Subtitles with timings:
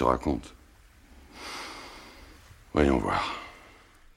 [0.00, 0.54] Te raconte.
[2.72, 3.34] Voyons voir.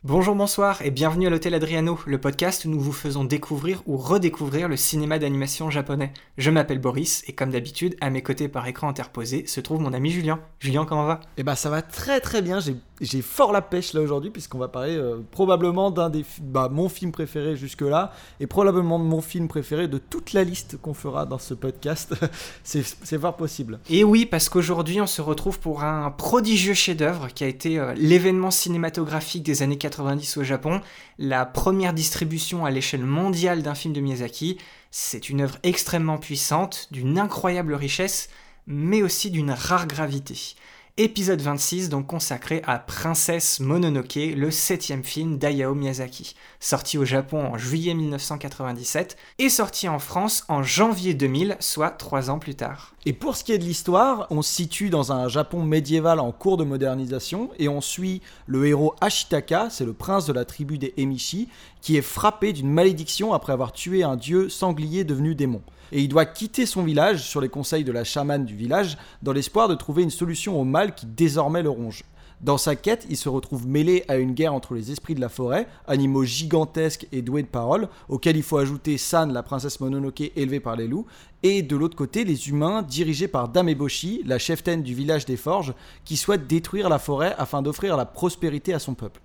[0.05, 3.97] Bonjour, bonsoir et bienvenue à l'Hôtel Adriano, le podcast où nous vous faisons découvrir ou
[3.97, 6.13] redécouvrir le cinéma d'animation japonais.
[6.37, 9.91] Je m'appelle Boris et comme d'habitude, à mes côtés par écran interposé se trouve mon
[9.93, 10.39] ami Julien.
[10.59, 11.19] Julien, comment va?
[11.37, 14.57] Eh ben ça va très très bien, j'ai- j'ai fort la pêche là aujourd'hui puisqu'on
[14.57, 19.03] va parler euh, probablement d'un des bah, mon film préféré jusque là et probablement de
[19.03, 22.13] mon film préféré de toute la liste qu'on fera dans ce podcast.
[22.63, 23.79] c'est c'est fort possible.
[23.89, 27.93] Et oui, parce qu'aujourd'hui on se retrouve pour un prodigieux chef-d'œuvre qui a été euh,
[27.95, 30.81] l'événement cinématographique des années 90 au Japon,
[31.17, 34.57] la première distribution à l'échelle mondiale d'un film de Miyazaki.
[34.91, 38.29] C'est une œuvre extrêmement puissante, d'une incroyable richesse,
[38.67, 40.55] mais aussi d'une rare gravité.
[40.97, 47.47] Épisode 26, donc consacré à Princesse Mononoke, le septième film d'Hayao Miyazaki, sorti au Japon
[47.47, 52.93] en juillet 1997 et sorti en France en janvier 2000, soit trois ans plus tard.
[53.07, 56.31] Et pour ce qui est de l'histoire, on se situe dans un Japon médiéval en
[56.31, 60.77] cours de modernisation et on suit le héros Ashitaka, c'est le prince de la tribu
[60.77, 61.49] des Emishi,
[61.83, 65.61] qui est frappé d'une malédiction après avoir tué un dieu sanglier devenu démon.
[65.91, 69.33] Et il doit quitter son village sur les conseils de la chamane du village dans
[69.33, 72.05] l'espoir de trouver une solution au mal qui désormais le ronge.
[72.39, 75.27] Dans sa quête, il se retrouve mêlé à une guerre entre les esprits de la
[75.27, 80.31] forêt, animaux gigantesques et doués de parole, auxquels il faut ajouter San, la princesse Mononoke
[80.35, 81.05] élevée par les loups,
[81.41, 85.37] et de l'autre côté, les humains dirigés par Dame Eboshi, la cheftaine du village des
[85.37, 85.73] forges,
[86.05, 89.21] qui souhaite détruire la forêt afin d'offrir la prospérité à son peuple.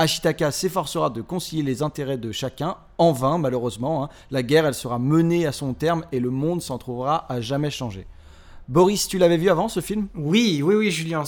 [0.00, 4.02] Ashitaka s'efforcera de concilier les intérêts de chacun, en vain malheureusement.
[4.02, 4.08] hein.
[4.30, 7.70] La guerre, elle sera menée à son terme et le monde s'en trouvera à jamais
[7.70, 8.06] changer.
[8.66, 10.06] Boris, tu l'avais vu avant ce film?
[10.14, 11.24] Oui, oui, oui, Julien,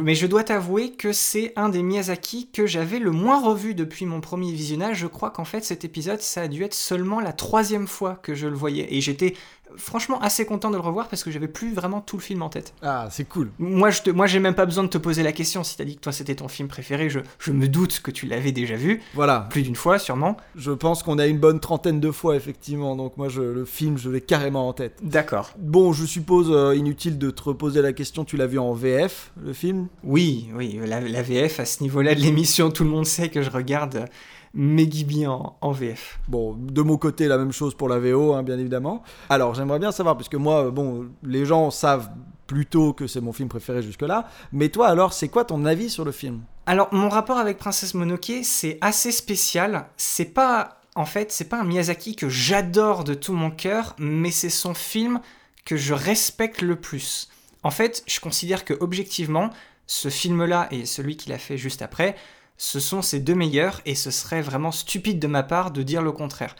[0.00, 4.06] mais je dois t'avouer que c'est un des Miyazaki que j'avais le moins revu depuis
[4.06, 4.98] mon premier visionnage.
[4.98, 8.34] Je crois qu'en fait, cet épisode, ça a dû être seulement la troisième fois que
[8.34, 8.94] je le voyais.
[8.94, 9.34] Et j'étais
[9.76, 12.48] franchement assez content de le revoir parce que j'avais plus vraiment tout le film en
[12.48, 12.74] tête.
[12.82, 13.50] Ah, c'est cool.
[13.58, 15.64] Moi, je te, moi, j'ai même pas besoin de te poser la question.
[15.64, 18.26] Si t'as dit que toi, c'était ton film préféré, je, je me doute que tu
[18.26, 19.00] l'avais déjà vu.
[19.14, 20.36] Voilà, Plus d'une fois, sûrement.
[20.56, 23.98] je pense qu'on a une bonne trentaine de fois effectivement, donc moi je, le film
[23.98, 24.98] je l'ai carrément en tête.
[25.02, 25.52] D'accord.
[25.58, 29.32] Bon, je suppose euh, inutile de te reposer la question, tu l'as vu en VF,
[29.42, 29.88] le film?
[30.04, 33.42] Oui, oui, la, la VF, à ce niveau-là de l'émission, tout le monde sait que
[33.42, 34.06] je regarde euh,
[34.54, 36.20] Meggy B en, en VF.
[36.28, 39.02] Bon, de mon côté, la même chose pour la VO, hein, bien évidemment.
[39.28, 42.10] Alors, j'aimerais bien savoir, puisque moi, bon, les gens savent
[42.46, 46.04] plutôt que c'est mon film préféré jusque-là, mais toi alors, c'est quoi ton avis sur
[46.04, 46.40] le film?
[46.66, 49.86] Alors, mon rapport avec Princesse Mononoke, c'est assez spécial.
[49.96, 54.30] C'est pas, en fait, c'est pas un Miyazaki que j'adore de tout mon cœur, mais
[54.30, 55.20] c'est son film
[55.64, 57.28] que je respecte le plus.
[57.62, 59.50] En fait, je considère que objectivement,
[59.86, 62.16] ce film-là et celui qu'il a fait juste après,
[62.58, 66.02] ce sont ses deux meilleurs, et ce serait vraiment stupide de ma part de dire
[66.02, 66.56] le contraire.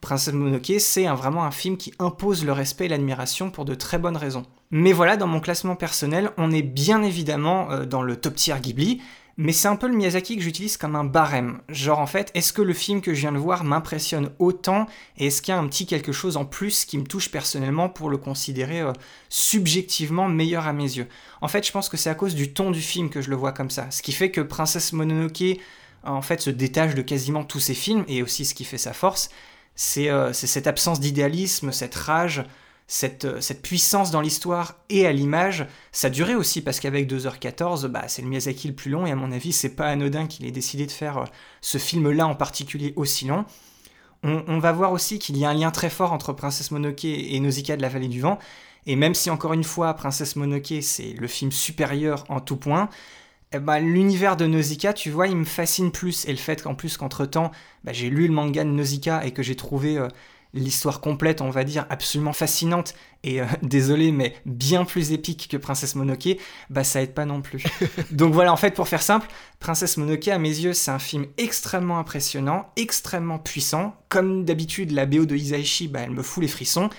[0.00, 3.98] Princesse Mononoke, c'est vraiment un film qui impose le respect et l'admiration pour de très
[3.98, 4.44] bonnes raisons.
[4.70, 8.56] Mais voilà, dans mon classement personnel, on est bien évidemment euh, dans le top tier
[8.60, 9.00] Ghibli,
[9.38, 11.60] mais c'est un peu le Miyazaki que j'utilise comme un barème.
[11.68, 14.86] Genre en fait, est-ce que le film que je viens de voir m'impressionne autant
[15.18, 17.88] et est-ce qu'il y a un petit quelque chose en plus qui me touche personnellement
[17.88, 18.92] pour le considérer euh,
[19.28, 21.06] subjectivement meilleur à mes yeux?
[21.42, 23.36] En fait, je pense que c'est à cause du ton du film que je le
[23.36, 23.90] vois comme ça.
[23.90, 25.60] Ce qui fait que Princesse Mononoke
[26.04, 28.92] en fait se détache de quasiment tous ses films et aussi ce qui fait sa
[28.92, 29.28] force,
[29.74, 32.44] c'est euh, c'est cette absence d'idéalisme, cette rage,
[32.86, 35.66] cette, euh, cette puissance dans l'histoire et à l'image.
[35.92, 39.16] Ça durait aussi parce qu'avec 2h14, bah, c'est le Miyazaki le plus long et à
[39.16, 41.24] mon avis, c'est pas anodin qu'il ait décidé de faire euh,
[41.60, 43.44] ce film-là en particulier aussi long.
[44.22, 47.04] On, on va voir aussi qu'il y a un lien très fort entre Princesse Mononoke
[47.04, 48.38] et Nausicaa de la Vallée du Vent.
[48.86, 52.88] Et même si encore une fois, Princesse Mononoke, c'est le film supérieur en tout point,
[53.52, 56.24] eh ben, l'univers de Nausicaa, tu vois, il me fascine plus.
[56.26, 57.50] Et le fait qu'en plus qu'entre-temps,
[57.84, 60.08] bah, j'ai lu le manga de Nausicaa et que j'ai trouvé euh,
[60.56, 65.56] l'histoire complète, on va dire, absolument fascinante et, euh, désolé, mais bien plus épique que
[65.56, 66.36] Princesse Mononoke,
[66.70, 67.62] bah ça aide pas non plus.
[68.10, 69.28] Donc voilà, en fait, pour faire simple,
[69.60, 73.94] Princesse Mononoke, à mes yeux, c'est un film extrêmement impressionnant, extrêmement puissant.
[74.08, 76.90] Comme d'habitude, la BO de Isaichi, bah, elle me fout les frissons.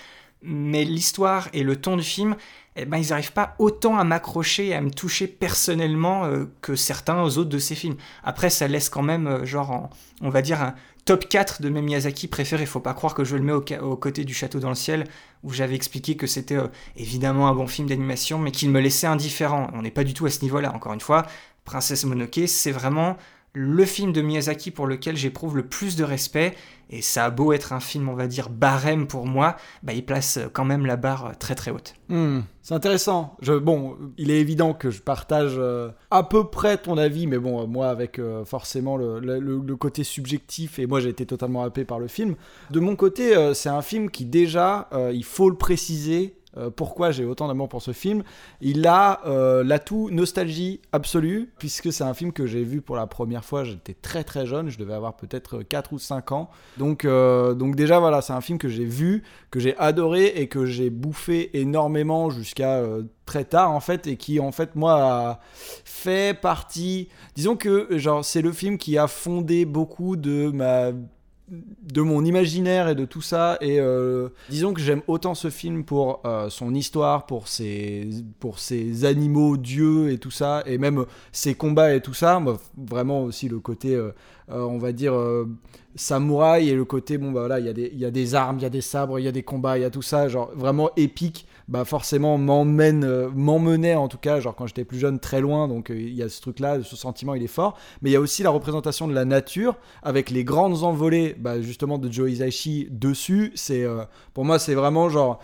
[0.44, 2.36] Mais l'histoire et le ton du film,
[2.76, 6.76] eh ben, ils n'arrivent pas autant à m'accrocher et à me toucher personnellement euh, que
[6.76, 7.98] certains autres de ces films.
[8.24, 9.90] Après, ça laisse quand même, euh, genre, en-
[10.22, 10.76] on va dire, un
[11.08, 12.66] top 4 de mes Miyazaki préférés.
[12.66, 15.06] Faut pas croire que je le mets au, côtés du Château dans le ciel,
[15.42, 16.68] où j'avais expliqué que c'était euh,
[16.98, 19.70] évidemment un bon film d'animation, mais qu'il me laissait indifférent.
[19.74, 20.74] On n'est pas du tout à ce niveau-là.
[20.76, 21.26] Encore une fois,
[21.64, 23.16] Princesse Mononoke, c'est vraiment
[23.58, 26.54] le film de Miyazaki pour lequel j'éprouve le plus de respect.
[26.90, 30.06] Et ça a beau être un film, on va dire, barème pour moi, bah, il
[30.06, 31.96] place euh, quand même la barre euh, très très haute.
[32.08, 33.36] Hmm, c'est intéressant.
[33.42, 37.40] Je, bon, il est évident que je partage euh, à peu près ton avis, mais
[37.40, 42.00] bon, moi avec forcément le, le- côté subjectif, et moi j'ai été totalement happé par
[42.00, 42.36] le film.
[42.72, 47.26] De mon côté, c'est un film qui déjà, il faut le préciser, euh, pourquoi j'ai
[47.26, 48.24] autant d'amour pour ce film?
[48.62, 53.08] Il a euh, l'atout nostalgie absolue, puisque c'est un film que j'ai vu pour la
[53.08, 56.50] première fois, j'étais très très jeune, je devais avoir peut-être 4 ou 5 ans.
[56.78, 60.48] Donc, euh, donc déjà voilà, c'est un film que j'ai vu, que j'ai adoré et
[60.48, 62.84] que j'ai bouffé énormément jusqu'à
[63.26, 67.10] très tard en fait, et qui en fait moi a fait partie...
[67.36, 70.92] Disons que genre c'est le film qui a fondé beaucoup de ma
[71.50, 75.86] de mon imaginaire et de tout ça et euh, disons que j'aime autant ce film
[75.86, 78.10] pour euh, son histoire pour ses
[78.40, 82.40] pour ses animaux dieux et tout ça et même ses combats et tout ça.
[82.40, 84.12] Moi vraiment aussi le côté euh,
[84.50, 85.14] on va dire
[85.96, 88.58] samouraï et le côté bon bah voilà il y a des y a des armes
[88.60, 90.28] il y a des sabres il y a des combats il y a tout ça
[90.28, 95.00] genre vraiment épique bah forcément m'emmène euh, m'emmenait en tout cas genre quand j'étais plus
[95.00, 95.68] jeune très loin.
[95.68, 97.78] Donc euh, il y a ce truc là ce sentiment il est fort.
[98.02, 101.62] Mais il y a aussi la représentation de la nature avec les grandes envolées bah,
[101.62, 103.52] justement de Joe Hisaishi dessus.
[103.56, 104.04] C'est euh,
[104.34, 105.40] pour moi c'est vraiment genre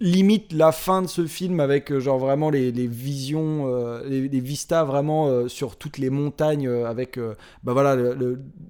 [0.00, 4.40] limite la fin de ce film avec euh, genre vraiment les, les visions euh, les,
[4.40, 7.18] vistas vraiment euh, sur toutes les montagnes avec
[7.64, 7.96] bah voilà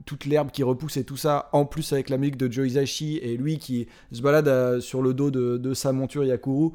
[0.06, 3.18] toute l'herbe qui repousse et tout ça en plus avec la musique de Joe Hisaishi
[3.18, 6.70] et lui qui se balade sur le dos de, de sa monture Yakuru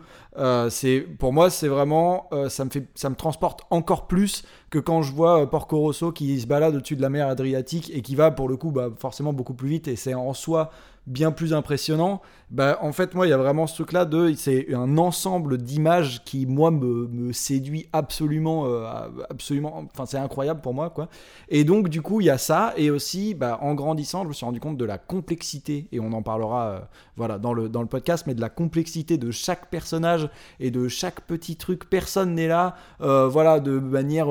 [0.70, 5.02] c'est pour moi c'est vraiment ça me fait ça me transporte encore plus que quand
[5.02, 8.32] je vois Porco Rosso qui se balade au-dessus de la mer Adriatique et qui va
[8.32, 10.72] pour le coup bah, forcément beaucoup plus vite et c'est en soi
[11.08, 12.22] bien plus impressionnant
[12.54, 15.58] bah en fait moi il y a vraiment ce truc là de c'est un ensemble
[15.58, 18.86] d'images qui moi me, me séduit absolument euh,
[19.32, 21.10] absolument enfin c'est incroyable pour moi quoi.
[21.50, 24.34] Et donc du coup il y a ça et aussi bah, en grandissant je me
[24.34, 26.80] suis rendu compte de la complexité et on en parlera euh,
[27.18, 30.30] voilà dans le dans le podcast mais de la complexité de chaque personnage
[30.60, 31.90] et de chaque petit truc.
[31.90, 34.28] Personne n'est là euh, voilà de manière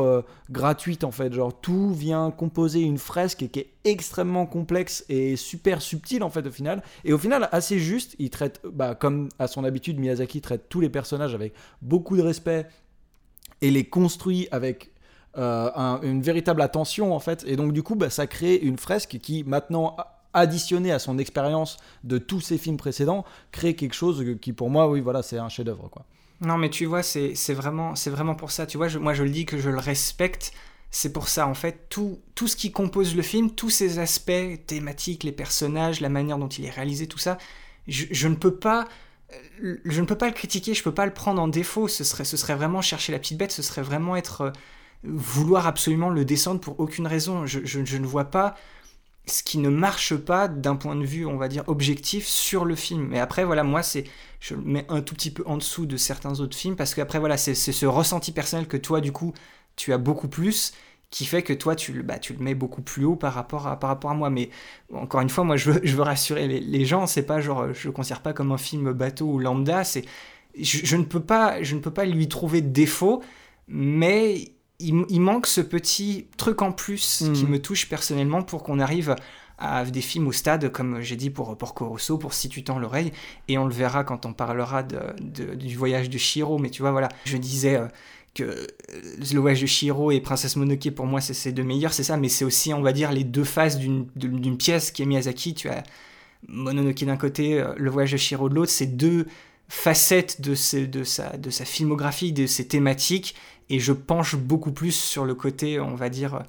[0.48, 1.32] gratuite en fait.
[1.32, 6.46] Genre tout vient composer une fresque qui est extrêmement complexe et super subtile en fait
[6.46, 6.84] au final.
[7.04, 10.80] Et au final assez juste il traite bah, comme à son habitude Miyazaki traite tous
[10.80, 12.66] les personnages avec beaucoup de respect
[13.60, 14.90] et les construit avec
[15.38, 18.76] euh, un- une véritable attention en fait et donc du coup bah, ça crée une
[18.76, 19.96] fresque qui maintenant
[20.34, 24.88] additionnée à son expérience de tous ses films précédents crée quelque chose qui pour moi
[24.88, 26.04] oui voilà c'est un chef d'œuvre quoi
[26.40, 28.66] Non, mais tu vois, c'est vraiment, vraiment pour ça.
[28.66, 30.52] Tu vois, moi, je le dis que je le respecte.
[30.90, 34.66] C'est pour ça, en fait, tout, tout ce qui compose le film, tous ces aspects
[34.66, 37.38] thématiques, les personnages, la manière dont il est réalisé, tout ça,
[37.88, 38.88] je, ne peux pas,
[39.60, 41.88] je ne peux pas le critiquer, je peux pas le prendre en défaut.
[41.88, 44.50] Ce serait, ce serait vraiment chercher la petite bête, ce serait vraiment être euh,
[45.04, 47.46] vouloir absolument le descendre pour aucune raison.
[47.46, 48.54] Je, ne vois pas
[49.26, 52.74] ce qui ne marche pas d'un point de vue, on va dire, objectif sur le
[52.74, 53.08] film.
[53.08, 54.04] Mais après, voilà, moi, c'est,
[54.40, 57.18] je le mets un tout petit peu en dessous de certains autres films parce qu'après,
[57.18, 59.32] voilà, c'est ce ressenti personnel que toi, du coup,
[59.76, 60.72] tu as beaucoup plus
[61.12, 63.68] qui fait que toi, tu, le- bah, tu le mets beaucoup plus haut par rapport
[63.68, 64.30] à, par rapport à moi.
[64.30, 64.50] Mais
[64.92, 67.72] encore une fois, moi, je veux, je veux rassurer les, les gens, c'est pas genre,
[67.74, 70.04] je le considère pas comme un film bateau ou lambda, c'est,
[70.58, 73.22] je, je ne peux pas, je ne peux pas lui trouver de défaut,
[73.68, 77.50] mais il, il manque ce petit truc en plus qui Mhm.
[77.50, 79.14] me touche personnellement pour qu'on arrive
[79.58, 82.80] à des films au stade, comme j'ai dit pour Porco Rosso, pour Si tu tends
[82.80, 83.12] l'oreille,
[83.48, 86.82] et on le verra quand on parlera de, de- du voyage de Shiro, mais tu
[86.82, 87.86] vois, voilà, je disais euh,
[88.34, 88.66] que euh,
[89.32, 92.16] le voyage de Shiro et Princesse Mononoke, pour moi, c'est ces deux meilleurs, c'est ça,
[92.16, 95.68] mais c'est aussi, on va dire, les deux faces d'une pièce qui est Miyazaki, tu
[95.68, 95.82] as
[96.48, 99.26] Mononoke d'un côté, euh, le voyage de Shiro de l'autre, c'est deux
[99.68, 103.34] facettes de, ses- de, sa, de sa filmographie, de ses thématiques,
[103.70, 106.42] et je penche beaucoup plus sur le côté, on va dire,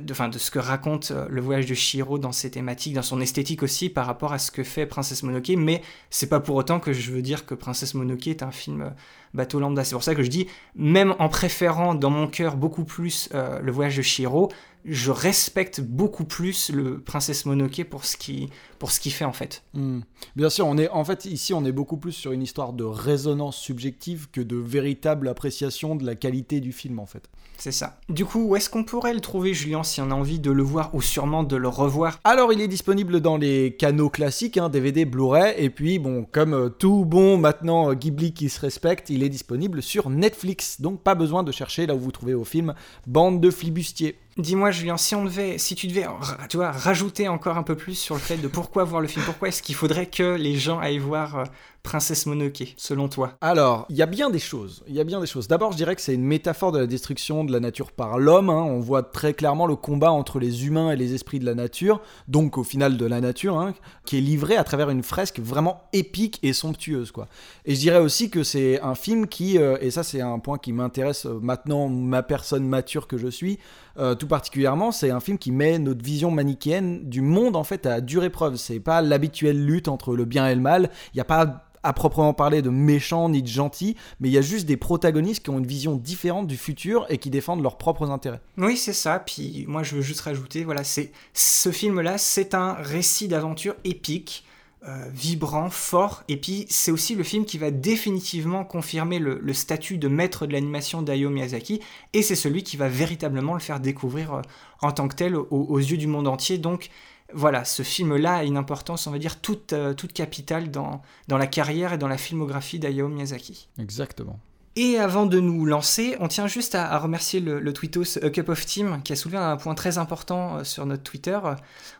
[0.00, 3.02] de, enfin, de ce que raconte euh, le voyage de Shiro dans ses thématiques, dans
[3.02, 6.56] son esthétique aussi, par rapport à ce que fait Princesse Mononoke, mais c'est pas pour
[6.56, 8.90] autant que je veux dire que Princesse Mononoke est un film euh,
[9.32, 9.82] bateau lambda.
[9.84, 13.60] C'est pour ça que je dis, même en préférant dans mon cœur beaucoup plus euh,
[13.60, 14.50] le voyage de Shiro,
[14.84, 19.32] je respecte beaucoup plus le Princesse Mononoke pour ce qui pour ce qu'il fait en
[19.32, 19.62] fait.
[19.74, 20.00] Hmm.
[20.34, 22.84] Bien sûr, on est en fait ici on est beaucoup plus sur une histoire de
[22.84, 27.30] résonance subjective que de véritable appréciation de la qualité du film en fait.
[27.62, 27.96] C'est ça.
[28.08, 30.64] Du coup, où est-ce qu'on pourrait le trouver, Julien, si on a envie de le
[30.64, 32.18] voir ou sûrement de le revoir?
[32.24, 36.54] Alors il est disponible dans les canaux classiques, hein, DVD, Blu-ray, et puis bon, comme
[36.54, 41.02] euh, tout bon maintenant euh, Ghibli qui se respecte, il est disponible sur Netflix, donc
[41.02, 42.74] pas besoin de chercher là où vous trouvez vos films,
[43.06, 44.18] bande de flibustiers.
[44.38, 46.06] Dis-moi, Julien, si on devait, si tu devais,
[46.48, 49.24] tu vois, rajouter encore un peu plus sur le fait de pourquoi voir le film,
[49.26, 51.44] pourquoi est-ce qu'il faudrait que les gens aillent voir euh,
[51.82, 53.34] Princesse Mononoke, selon toi?
[53.42, 54.84] Alors, il y a bien des choses.
[54.88, 55.48] Il y a bien des choses.
[55.48, 58.48] D'abord, je dirais que c'est une métaphore de la destruction de la nature par l'homme.
[58.48, 58.62] hein.
[58.62, 62.00] On voit très clairement le combat entre les humains et les esprits de la nature,
[62.26, 63.74] donc au final de la nature, hein,
[64.06, 67.28] qui est livré à travers une fresque vraiment épique et somptueuse, quoi.
[67.66, 70.56] Et je dirais aussi que c'est un film qui, euh, et ça c'est un point
[70.56, 73.58] qui m'intéresse euh, maintenant, ma personne mature que je suis,
[73.98, 77.86] euh, tout particulièrement, c'est un film qui met notre vision manichéenne du monde en fait
[77.86, 78.56] à dure épreuve.
[78.56, 80.90] C'est pas l'habituelle lutte entre le bien et le mal.
[81.12, 84.38] Il n'y a pas à proprement parler de méchants ni de gentils, mais il y
[84.38, 87.78] a juste des protagonistes qui ont une vision différente du futur et qui défendent leurs
[87.78, 88.40] propres intérêts.
[88.56, 89.18] Oui, c'est ça.
[89.18, 94.44] Puis moi, je veux juste rajouter, voilà, c'est ce film-là, c'est un récit d'aventure épique.
[94.88, 99.96] Euh, vibrant, fort, et puis c'est aussi le film qui va définitivement confirmer le, statut
[99.96, 101.80] de maître de l'animation d'Hayao Miyazaki,
[102.12, 104.42] et c'est celui qui va véritablement le faire découvrir euh,
[104.80, 106.58] en tant que tel aux, aux yeux du monde entier.
[106.58, 106.90] Donc
[107.32, 111.38] voilà, ce film-là a une importance, on va dire, toute, euh, toute capitale dans, dans
[111.38, 113.68] la carrière et dans la filmographie d'Hayao Miyazaki.
[113.78, 114.38] Exactement.
[114.74, 118.30] Et avant de nous lancer, on tient juste à, à remercier le, le tweetos A
[118.30, 121.38] Cup of Team qui a soulevé un point très important euh, sur notre Twitter.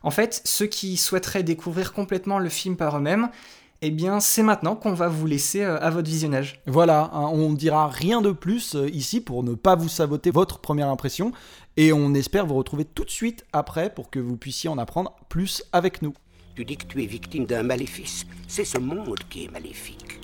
[0.02, 3.28] En fait, ceux qui souhaiteraient découvrir complètement le film par eux-mêmes,
[3.82, 6.62] eh bien, c'est maintenant qu'on va vous laisser euh, à votre visionnage.
[6.66, 10.58] Voilà, hein, on dira rien de plus euh, ici pour ne pas vous saboter votre
[10.60, 11.32] première impression,
[11.76, 15.14] et on espère vous retrouver tout de suite après pour que vous puissiez en apprendre
[15.28, 16.14] plus avec nous.
[16.54, 18.24] Tu dis que tu es victime d'un maléfice.
[18.48, 20.20] C'est ce monde qui est maléfique.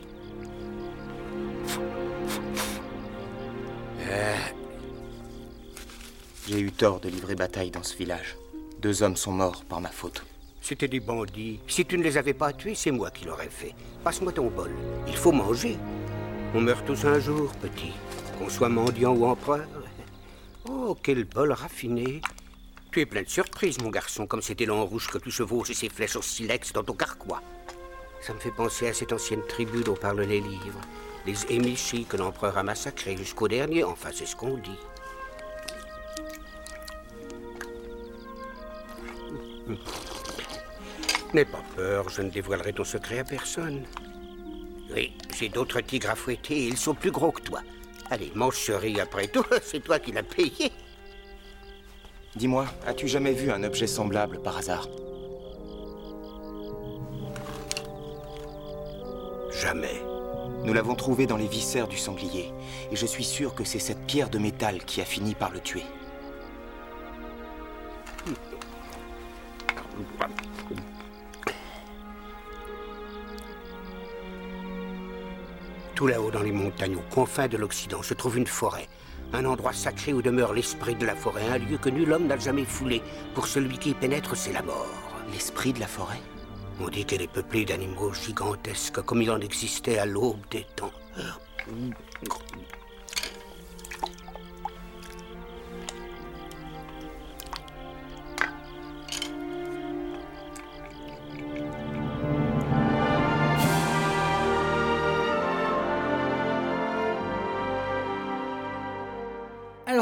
[6.49, 8.37] J'ai eu tort de livrer bataille dans ce village.
[8.81, 10.25] Deux hommes sont morts par ma faute.
[10.63, 11.61] C'était des bandits.
[11.69, 13.75] Si tu ne les avais pas tués, c'est moi qui l'aurais fait.
[14.03, 14.71] Passe-moi ton bol.
[15.07, 15.77] Il faut manger.
[16.55, 17.93] On meurt tous un jour, petit.
[18.39, 19.67] Qu'on soit mendiant ou empereur.
[20.71, 22.23] Oh, quel bol raffiné.
[22.93, 25.75] Tu es plein de surprises, mon garçon, comme cet élan rouge que tu chevauches et
[25.75, 27.43] ces flèches au silex dans ton carquois.
[28.23, 30.81] Ça me fait penser à cette ancienne tribu dont parlent les livres.
[31.29, 34.79] Les Emishi que l'empereur a massacrés jusqu'au dernier, enfin c'est ce qu'on dit.
[41.35, 43.85] N'aie pas peur, je ne dévoilerai ton secret à personne.
[44.91, 47.61] Oui, j'ai d'autres tigres à fouetter et ils sont plus gros que toi.
[48.09, 50.73] Allez, mange ce riz après tout, c'est toi qui l'as payé.
[52.37, 54.89] Dis-moi, as-tu jamais vu un objet semblable par hasard?
[59.53, 59.98] Jamais.
[60.69, 62.53] Nous l'avons trouvé dans les viscères du sanglier,
[62.93, 65.61] et je suis sûr que c'est cette pierre de métal qui a fini par le
[65.61, 65.83] tuer.
[75.95, 78.89] Tout là-haut dans les montagnes, aux confins de l'Occident, se trouve une forêt.
[79.33, 82.37] Un endroit sacré où demeure l'esprit de la forêt, un lieu que nul homme n'a
[82.37, 83.01] jamais foulé.
[83.35, 85.15] Pour celui qui y pénètre, c'est la mort.
[85.33, 86.21] L'esprit de la forêt?
[86.81, 90.93] On dit qu'elle est peuplée d'animaux gigantesques, comme il en existait à l'aube des temps.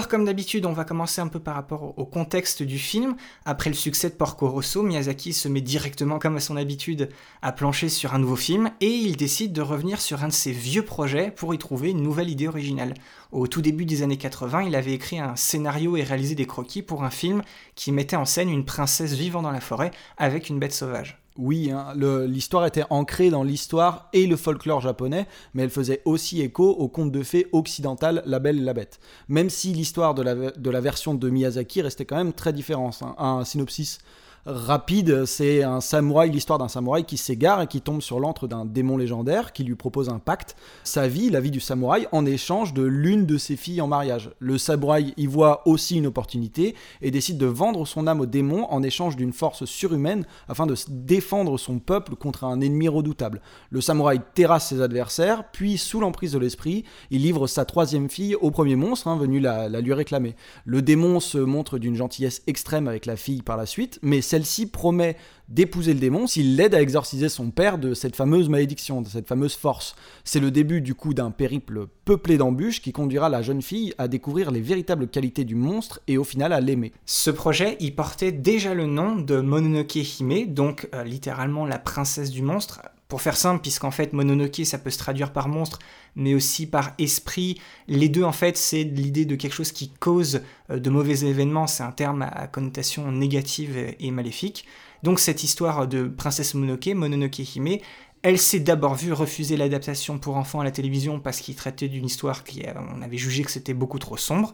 [0.09, 3.17] Comme d'habitude, on va commencer un peu par rapport au contexte du film.
[3.45, 7.09] Après le succès de Porco Rosso, Miyazaki se met directement, comme à son habitude,
[7.43, 10.53] à plancher sur un nouveau film et il décide de revenir sur un de ses
[10.53, 12.95] vieux projets pour y trouver une nouvelle idée originale.
[13.33, 16.83] Au tout début des années 80, il avait écrit un scénario et réalisé des croquis
[16.83, 17.43] pour un film
[17.75, 21.26] qui mettait en scène une princesse vivant dans la forêt avec une bête sauvage.
[21.39, 21.93] Oui, hein,
[22.27, 26.89] l'histoire était ancrée dans l'histoire et le folklore japonais, mais elle faisait aussi écho au
[26.89, 28.99] conte de fées occidental La Belle et la Bête.
[29.29, 32.99] Même si l'histoire de la, de la version de Miyazaki restait quand même très différente.
[33.03, 33.15] hein.
[33.19, 33.99] Un synopsis
[34.47, 38.65] rapide, c'est un samouraï, l'histoire d'un samouraï qui s'égare et qui tombe sur l'antre d'un
[38.65, 42.73] démon légendaire qui lui propose un pacte, sa vie, la vie du samouraï, en échange
[42.73, 44.31] de l'une de ses filles en mariage.
[44.39, 48.67] Le samouraï y voit aussi une opportunité et décide de vendre son âme au démon
[48.71, 53.41] en échange d'une force surhumaine afin de défendre son peuple contre un ennemi redoutable.
[53.71, 58.37] Le samouraï terrasse ses adversaires, puis sous l'emprise de l'esprit, il livre sa troisième fille
[58.37, 60.37] au premier monstre hein, venu la, la lui réclamer.
[60.65, 64.67] Le démon se montre d'une gentillesse extrême avec la fille par la suite, mais celle-ci
[64.67, 65.17] promet
[65.49, 69.27] d'épouser le démon s'il l'aide à exorciser son père de cette fameuse malédiction, de cette
[69.27, 69.97] fameuse force.
[70.25, 74.09] C'est le début du coup d'un périple peuplé d'embûches qui conduira la jeune fille à
[74.09, 76.93] découvrir les véritables qualités du monstre et au final à l'aimer.
[77.07, 82.31] Ce projet, il portait déjà le nom de Mononoke Hime, donc euh, littéralement la princesse
[82.31, 82.83] du monstre.
[83.09, 85.79] Pour faire simple, puisqu'en fait Mononoke ça peut se traduire par monstre,
[86.17, 90.41] mais aussi par esprit, les deux en fait c'est l'idée de quelque chose qui cause
[90.71, 94.67] euh, de mauvais événements, c'est un terme à connotation négative et maléfique.
[95.03, 97.79] Donc cette histoire de princesse Mononoke, Mononoke Hime,
[98.23, 102.07] elle s'est d'abord vue refuser l'adaptation pour enfants à la télévision parce qu'il traitait d'une
[102.07, 104.51] histoire qu'on avait jugé que c'était beaucoup trop sombre.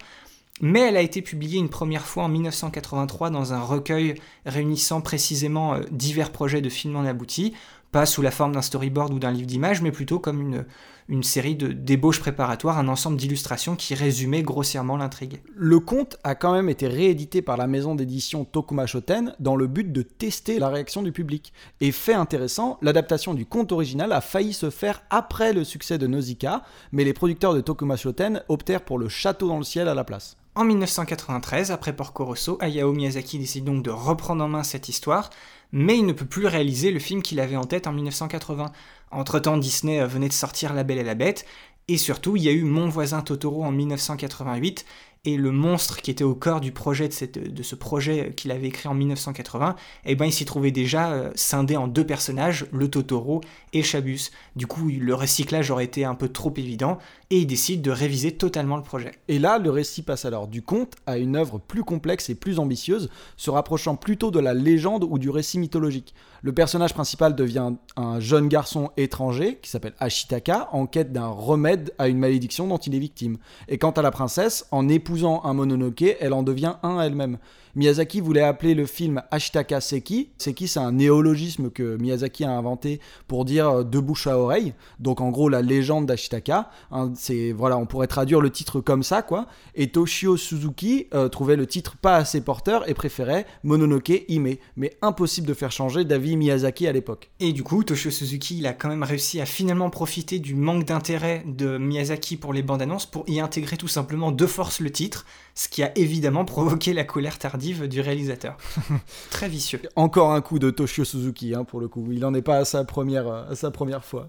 [0.61, 5.75] Mais elle a été publiée une première fois en 1983 dans un recueil réunissant précisément
[5.75, 7.55] euh, divers projets de films en abouti,
[7.93, 10.65] pas sous la forme d'un storyboard ou d'un livre d'images, mais plutôt comme
[11.09, 15.43] une, série de débauches préparatoires, un ensemble d'illustrations qui résumait grossièrement l'intrigue.
[15.55, 19.67] Le conte a quand même été réédité par la maison d'édition Tokuma Shoten dans le
[19.67, 21.53] but de tester la réaction du public.
[21.83, 26.07] Et fait intéressant, l'adaptation du conte original a failli se faire après le succès de
[26.07, 29.95] Nausicaa, mais les producteurs de Tokuma Shoten optèrent pour le château dans le ciel à
[29.95, 30.39] la place.
[30.55, 35.31] En 1993, après Porco Rosso, Hayao Miyazaki décide donc de reprendre en main cette histoire,
[35.73, 38.71] mais il ne peut plus réaliser le film qu'il avait en tête en 1980.
[39.13, 41.47] Entre-temps, Disney venait de sortir La Belle et la Bête,
[41.89, 44.85] et surtout, il y a eu Mon voisin Totoro en 1988,
[45.25, 48.89] et le monstre qui était au cœur du projet de, ce projet qu'il avait écrit
[48.89, 53.41] en 1980, eh ben il s'y trouvait déjà euh, scindé en deux personnages, le Totoro
[53.73, 54.33] et Chabus.
[54.57, 56.99] Du coup, le recyclage aurait été un peu trop évident
[57.31, 59.13] et il décide de réviser totalement le projet.
[59.29, 62.59] Et là, le récit passe alors du conte à une œuvre plus complexe et plus
[62.59, 66.15] ambitieuse, se rapprochant plutôt de la légende ou du récit mythologique.
[66.43, 71.95] Le personnage principal devient un jeune garçon étranger qui s'appelle Ashitaka en quête d'un remède
[71.99, 73.39] à une malédiction dont il est victime.
[73.69, 77.37] Et quant à la princesse, en épousant un Mononoke, elle en devient un elle-même.
[77.75, 80.31] Miyazaki voulait appeler le film Ashitaka Seki.
[80.37, 84.75] Seki, c'est un néologisme que Miyazaki a inventé pour dire euh, de bouche à oreille.
[85.01, 86.71] Donc en gros, la légende d'Ashitaka.
[86.91, 87.13] Hein,
[87.57, 89.47] voilà, on pourrait traduire le titre comme ça, quoi.
[89.75, 94.57] Et Toshio Suzuki euh, trouvait le titre pas assez porteur et préférait Mononoke Hime.
[94.77, 97.31] Mais impossible de faire changer d'avis Miyazaki à l'époque.
[97.41, 100.85] Et du coup, Toshio Suzuki, il a quand même réussi à finalement profiter du manque
[100.85, 104.91] d'intérêt de Miyazaki pour les bandes annonces pour y intégrer tout simplement de force le
[104.91, 105.25] titre
[105.55, 108.57] ce qui a évidemment provoqué la colère tardive du réalisateur.
[109.31, 109.81] Très vicieux.
[109.97, 112.07] Encore un coup de Toshio Suzuki, hein, pour le coup.
[112.11, 114.29] Il n'en est pas à sa première, à sa première fois.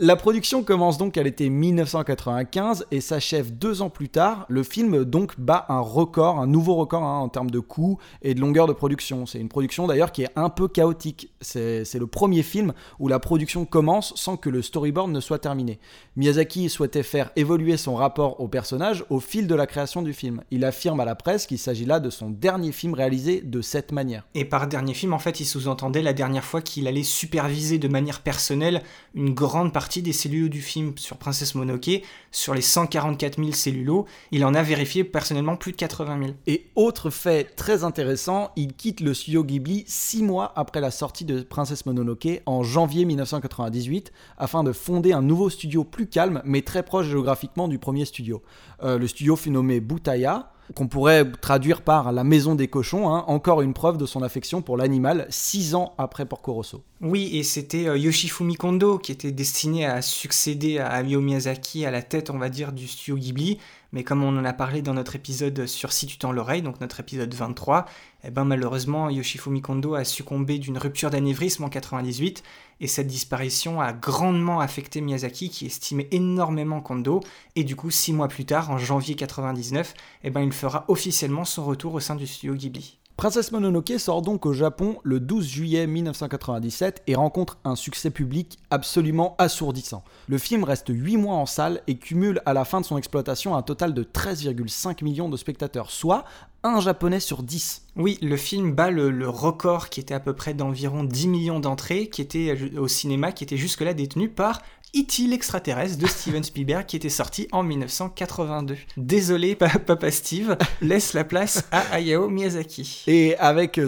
[0.00, 4.46] La production commence donc à l'été 1995 et s'achève deux ans plus tard.
[4.48, 8.32] Le film donc bat un record, un nouveau record hein, en termes de coût et
[8.32, 9.26] de longueur de production.
[9.26, 11.32] C'est une production d'ailleurs qui est un peu chaotique.
[11.40, 15.80] C'est le premier film où la production commence sans que le storyboard ne soit terminé.
[16.14, 20.44] Miyazaki souhaitait faire évoluer son rapport au personnage au fil de la création du film.
[20.52, 23.90] Il affirme à la presse qu'il s'agit là de son dernier film réalisé de cette
[23.90, 24.28] manière.
[24.36, 27.88] Et par dernier film, en fait, il sous-entendait la dernière fois qu'il allait superviser de
[27.88, 28.84] manière personnelle
[29.16, 34.06] une grande partie des cellulos du film sur Princesse Mononoke, sur les 144 000 cellulos,
[34.30, 36.32] il en a vérifié personnellement plus de 80 000.
[36.46, 41.24] Et autre fait très intéressant, il quitte le studio Ghibli six mois après la sortie
[41.24, 46.62] de Princesse Mononoke en janvier 1998 afin de fonder un nouveau studio plus calme mais
[46.62, 48.42] très proche géographiquement du premier studio.
[48.82, 53.24] Euh, le studio fut nommé Butaya qu'on pourrait traduire par la maison des cochons, hein,
[53.26, 56.82] encore une preuve de son affection pour l'animal, six ans après Porco Rosso.
[57.00, 61.90] Oui, et c'était euh, Yoshifumi Kondo qui était destiné à succéder à Hayao Miyazaki à
[61.90, 63.58] la tête, on va dire, du studio Ghibli,
[63.92, 66.80] mais comme on en a parlé dans notre épisode sur Si tu tends l'oreille, donc
[66.80, 67.86] notre épisode 23,
[68.24, 72.42] eh ben malheureusement Yoshifumi Kondo a succombé d'une rupture d'anévrisme en 98
[72.80, 77.20] et cette disparition a grandement affecté Miyazaki qui estimait énormément Kondo
[77.56, 81.44] et du coup six mois plus tard, en janvier 99, eh ben il fera officiellement
[81.44, 82.98] son retour au sein du studio Ghibli.
[83.18, 88.60] Princesse Mononoke sort donc au Japon le 12 juillet 1997 et rencontre un succès public
[88.70, 90.04] absolument assourdissant.
[90.28, 93.56] Le film reste 8 mois en salle et cumule à la fin de son exploitation
[93.56, 96.26] un total de 13,5 millions de spectateurs, soit
[96.62, 97.86] un japonais sur 10.
[97.96, 102.08] Oui, le film bat le, record qui était à peu près d'environ 10 millions d'entrées
[102.10, 104.62] qui était au cinéma, qui était jusque-là détenu par
[104.96, 105.26] E.T.
[105.26, 108.76] l'extraterrestre de Steven Spielberg qui était sorti en 1982.
[108.96, 113.04] Désolé, papa Steve, laisse la place à Hayao Miyazaki.
[113.06, 113.78] Et avec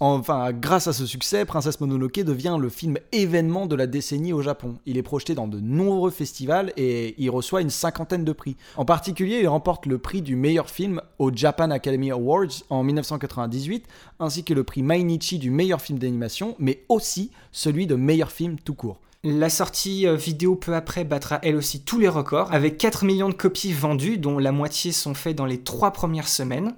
[0.00, 4.42] enfin, grâce à ce succès, Princesse Mononoke devient le film événement de la décennie au
[4.42, 4.76] Japon.
[4.84, 8.56] Il est projeté dans de nombreux festivals et il reçoit une cinquantaine de prix.
[8.76, 13.86] En particulier, il remporte le prix du meilleur film au Japan Academy Awards en 1998,
[14.18, 18.58] ainsi que le prix Mainichi du meilleur film d'animation, mais aussi celui de meilleur film
[18.58, 19.00] tout court.
[19.22, 23.28] La sortie euh, vidéo peu après battra elle aussi tous les records, avec 4 millions
[23.28, 26.74] de copies vendues, dont la moitié sont faites dans les 3 premières semaines.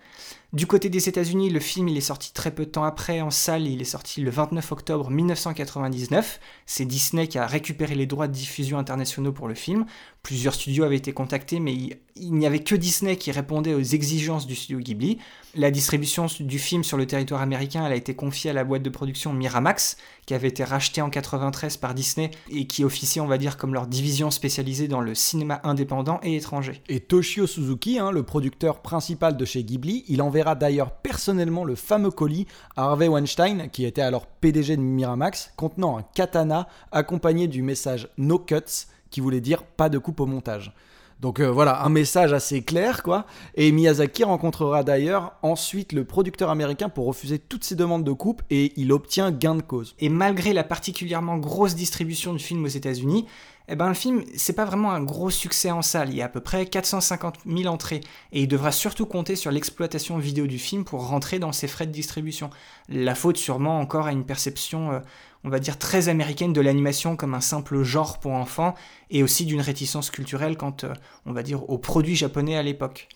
[0.52, 3.30] Du côté des États-Unis, le film il est sorti très peu de temps après en
[3.30, 6.40] salle, il est sorti le 29 octobre 1999.
[6.66, 9.86] C'est Disney qui a récupéré les droits de diffusion internationaux pour le film.
[10.22, 14.46] Plusieurs studios avaient été contactés, mais il, n'y avait que Disney qui répondait aux exigences
[14.46, 15.18] du studio Ghibli.
[15.56, 18.88] La distribution du film sur le territoire américain a été confiée à la boîte de
[18.88, 23.36] production Miramax, qui avait été rachetée en 93 par Disney et qui officiait, on va
[23.36, 26.80] dire, comme leur division spécialisée dans le cinéma indépendant et étranger.
[26.88, 31.74] Et Toshio Suzuki, hein, le producteur principal de chez Ghibli, il enverra d'ailleurs personnellement le
[31.74, 37.48] fameux colis à Harvey Weinstein, qui était alors PDG de Miramax, contenant un katana accompagné
[37.48, 40.74] du message No Cuts, qui voulait dire pas de coupe au montage.
[41.22, 43.26] Donc euh, voilà, un message assez clair, quoi.
[43.54, 48.42] Et Miyazaki rencontrera d'ailleurs ensuite le producteur américain pour refuser toutes ses demandes de coupe
[48.50, 49.94] et il obtient gain de cause.
[50.00, 53.26] Et malgré la particulièrement grosse distribution du film aux États-Unis,
[53.68, 56.10] eh ben, le film, c'est pas vraiment un gros succès en salle.
[56.10, 58.00] Il y a à peu près 450 000 entrées.
[58.32, 61.86] Et il devra surtout compter sur l'exploitation vidéo du film pour rentrer dans ses frais
[61.86, 62.50] de distribution.
[62.88, 64.98] La faute sûrement encore à une perception, euh,
[65.44, 68.74] on va dire, très américaine de l'animation comme un simple genre pour enfants,
[69.10, 70.94] et aussi d'une réticence culturelle quant, euh,
[71.26, 73.08] on va dire, aux produits japonais à l'époque.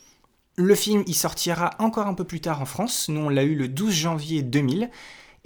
[0.57, 3.09] Le film y sortira encore un peu plus tard en France.
[3.09, 4.91] Nous, on l'a eu le 12 janvier 2000.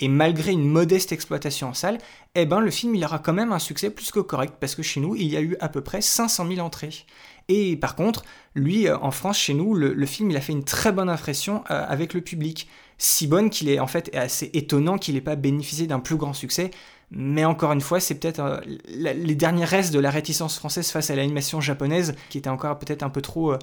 [0.03, 1.99] Et malgré une modeste exploitation en salle,
[2.35, 4.83] eh ben le film il aura quand même un succès plus que correct parce que
[4.83, 7.05] chez nous il y a eu à peu près 500 000 entrées.
[7.49, 10.65] Et par contre, lui euh, en France chez nous, le, film il a fait une
[10.65, 12.67] très bonne impression euh, avec le public,
[13.01, 16.35] si bonne qu'il est en fait assez étonnant qu'il n'ait pas bénéficié d'un plus grand
[16.35, 16.71] succès.
[17.11, 21.11] Mais encore une fois, c'est peut-être euh, les derniers restes de la réticence française face
[21.11, 23.55] à l'animation japonaise qui était encore peut-être un peu trop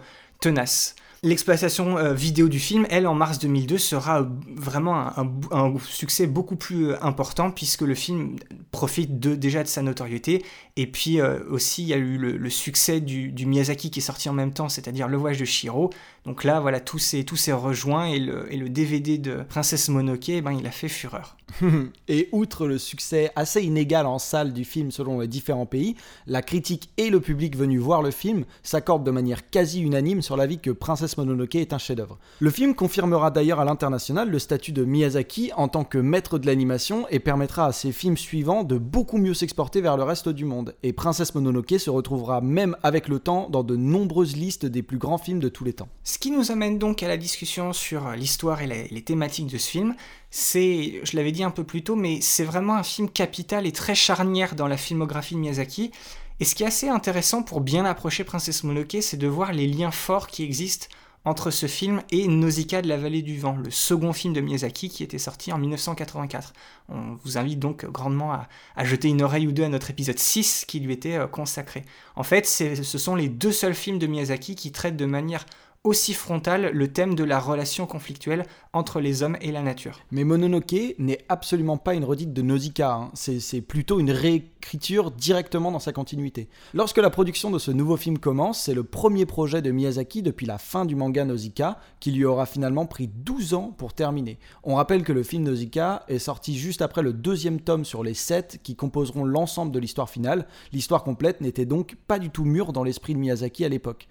[0.41, 0.95] tenace.
[1.23, 5.17] L'exploitation euh, vidéo du film, elle, en mars 2002, sera euh, vraiment
[5.51, 8.35] un, succès beaucoup plus euh, important puisque le film
[8.71, 10.45] profite de, déjà de sa notoriété.
[10.75, 11.19] Et puis
[11.49, 14.69] aussi, il y a eu le, succès du, Miyazaki qui est sorti en même temps,
[14.69, 15.89] c'est-à-dire Le Voyage de Shiro.
[16.27, 20.41] Donc là, voilà, tout s'est rejoint et le, et le, DVD de Princesse Monoke, eh
[20.41, 21.37] ben, il a fait fureur.
[22.09, 26.41] et outre le succès assez inégal en salle du film selon les différents pays, la
[26.41, 30.59] critique et le public venu voir le film s'accordent de manière quasi unanime sur l'avis
[30.59, 32.19] que Princesse Mononoke est un chef-d'œuvre.
[32.41, 36.45] Le film confirmera d'ailleurs à l'international le statut de Miyazaki en tant que maître de
[36.45, 40.43] l'animation et permettra à ses films suivants de beaucoup mieux s'exporter vers le reste du
[40.43, 40.75] monde.
[40.83, 44.97] Et Princesse Mononoke se retrouvera même avec le temps dans de nombreuses listes des plus
[44.97, 45.87] grands films de tous les temps.
[46.19, 49.95] Qui nous amène donc à la discussion sur l'histoire et les thématiques de ce film
[50.29, 53.71] c'est, je l'avais dit un peu plus tôt, mais c'est vraiment un film capital et
[53.71, 55.91] très charnière dans la filmographie de Miyazaki.
[56.39, 59.67] Et ce qui est assez intéressant pour bien approcher Princesse Mononoke, c'est de voir les
[59.67, 60.87] liens forts qui existent
[61.25, 64.87] entre ce film et Nausicaa de la vallée du vent, le second film de Miyazaki
[64.87, 66.53] qui était sorti en 1984.
[66.87, 70.65] On vous invite donc grandement à, jeter une oreille ou deux à notre épisode 6
[70.67, 71.83] qui lui était euh, consacré.
[72.15, 75.45] En fait, ce sont les deux seuls films de Miyazaki qui traitent de manière
[75.87, 80.01] aussi frontal le thème de la relation conflictuelle entre les hommes et la nature.
[80.11, 83.11] Mais Mononoke n'est absolument pas une redite de Nausicaa, hein.
[83.13, 86.49] c'est plutôt une réécriture directement dans sa continuité.
[86.73, 90.45] Lorsque la production de ce nouveau film commence, c'est le premier projet de Miyazaki depuis
[90.45, 94.39] la fin du manga Nausicaa, qui lui aura finalement pris 12 ans pour terminer.
[94.63, 98.13] On rappelle que le film Nausicaa est sorti juste après le deuxième tome sur les
[98.13, 100.47] 7 qui composeront l'ensemble de l'histoire finale.
[100.73, 104.07] L'histoire complète n'était donc pas du tout mûre dans l'esprit de Miyazaki à l'époque.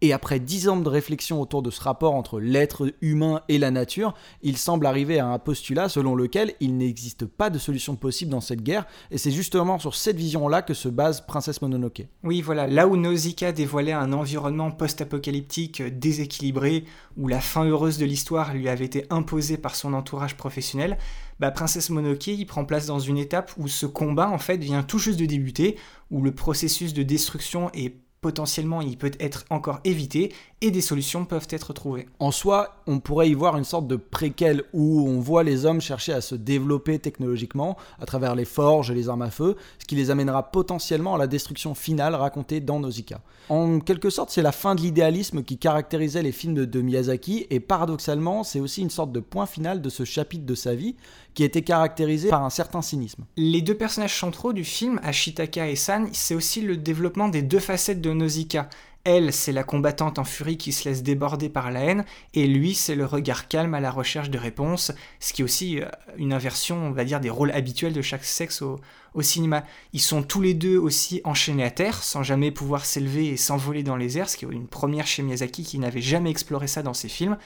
[0.00, 3.72] Et après dix ans de réflexion autour de ce rapport entre l'être humain et la
[3.72, 8.30] nature, il semble arriver à un postulat selon lequel il n'existe pas de solution possible
[8.30, 12.06] dans cette guerre, et c'est justement sur cette vision-là que se base Princesse Mononoke.
[12.22, 16.84] Oui, voilà, là où Nausicaa dévoilait un environnement post-apocalyptique déséquilibré,
[17.16, 20.96] où la fin heureuse de l'histoire lui avait été imposée par son entourage professionnel,
[21.40, 24.84] bah, Princesse Mononoke y prend place dans une étape où ce combat en fait vient
[24.84, 25.76] tout juste de débuter,
[26.12, 31.24] où le processus de destruction est potentiellement il peut être encore évité et des solutions
[31.24, 32.06] peuvent être trouvées.
[32.18, 35.80] En soi, on pourrait y voir une sorte de préquel où on voit les hommes
[35.80, 39.86] chercher à se développer technologiquement à travers les forges et les armes à feu, ce
[39.86, 43.20] qui les amènera potentiellement à la destruction finale racontée dans Nausicaa.
[43.48, 47.60] En quelque sorte, c'est la fin de l'idéalisme qui caractérisait les films de, Miyazaki et
[47.60, 50.96] paradoxalement, c'est aussi une sorte de point final de ce chapitre de sa vie
[51.34, 53.24] qui était caractérisé par un certain cynisme.
[53.36, 57.60] Les deux personnages centraux du film, Ashitaka et San, c'est aussi le développement des deux
[57.60, 58.68] facettes de Nausicaa.
[59.10, 62.74] Elle, c'est la combattante en furie qui se laisse déborder par la haine, et lui,
[62.74, 65.86] c'est le regard calme à la recherche de réponses, ce qui est aussi euh,
[66.18, 68.78] une inversion, on va dire, des rôles habituels de chaque sexe au,
[69.14, 69.64] au cinéma.
[69.94, 73.82] Ils sont tous les deux aussi enchaînés à terre, sans jamais pouvoir s'élever et s'envoler
[73.82, 76.82] dans les airs, ce qui est une première chez Miyazaki qui n'avait jamais exploré ça
[76.82, 77.38] dans ses films.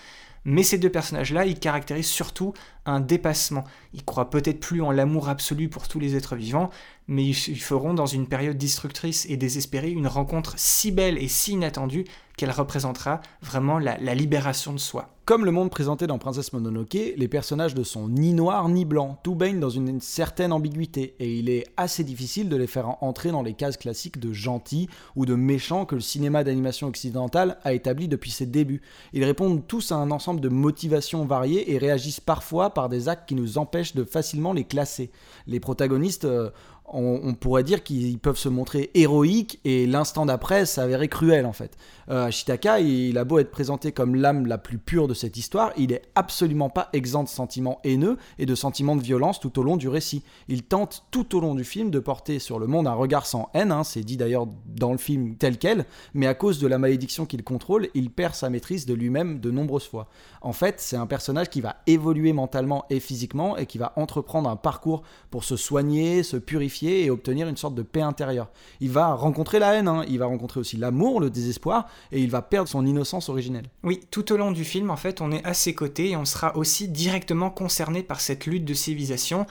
[0.45, 2.53] Mais ces deux personnages-là, ils caractérisent surtout
[2.85, 3.65] un dépassement.
[3.95, 6.71] Ils croient peut-être plus en l'amour absolu pour tous les êtres vivants,
[7.07, 11.53] mais ils feront dans une période destructrice et désespérée une rencontre si belle et si
[11.53, 12.05] inattendue
[12.37, 15.09] qu'elle représentera vraiment la, libération de soi.
[15.25, 19.19] Comme le monde présenté dans Princesse Mononoke, les personnages ne sont ni noirs ni blancs,
[19.23, 23.31] tout baigne dans une certaine ambiguïté, et il est assez difficile de les faire entrer
[23.31, 27.73] dans les cases classiques de gentils ou de méchants que le cinéma d'animation occidental a
[27.73, 28.83] établi depuis ses débuts.
[29.13, 33.29] Ils répondent tous à un ensemble de motivations variées et réagissent parfois par des actes
[33.29, 35.13] qui nous empêchent de facilement les classer.
[35.47, 36.51] Les protagonistes euh,
[36.93, 41.77] on, pourrait dire qu'ils peuvent se montrer héroïques et l'instant d'après s'avérer cruel en fait.
[42.11, 45.73] Euh, Ashitaka, il a beau être présenté comme l'âme la plus pure de cette histoire,
[45.77, 49.63] il est absolument pas exempt de sentiments haineux et de sentiments de violence tout au
[49.63, 50.23] long du récit.
[50.49, 53.49] Il tente tout au long du film de porter sur le monde un regard sans
[53.55, 56.79] haine, hein, c'est dit d'ailleurs dans le film tel quel, mais à cause de la
[56.79, 60.09] malédiction qu'il contrôle, il perd sa maîtrise de lui-même de nombreuses fois.
[60.41, 64.51] En fait, c'est un personnage qui va évoluer mentalement et physiquement et qui va entreprendre
[64.51, 68.51] un parcours pour se soigner, se purifier et obtenir une sorte de paix intérieure.
[68.81, 70.05] Il va rencontrer la haine, hein.
[70.09, 73.69] il va rencontrer aussi l'amour, le désespoir, et il va perdre son innocence originelle.
[73.83, 76.25] Oui, tout au long du film, en fait, on est à ses côtés et on
[76.25, 79.47] sera aussi directement concerné par cette lutte de civilisation.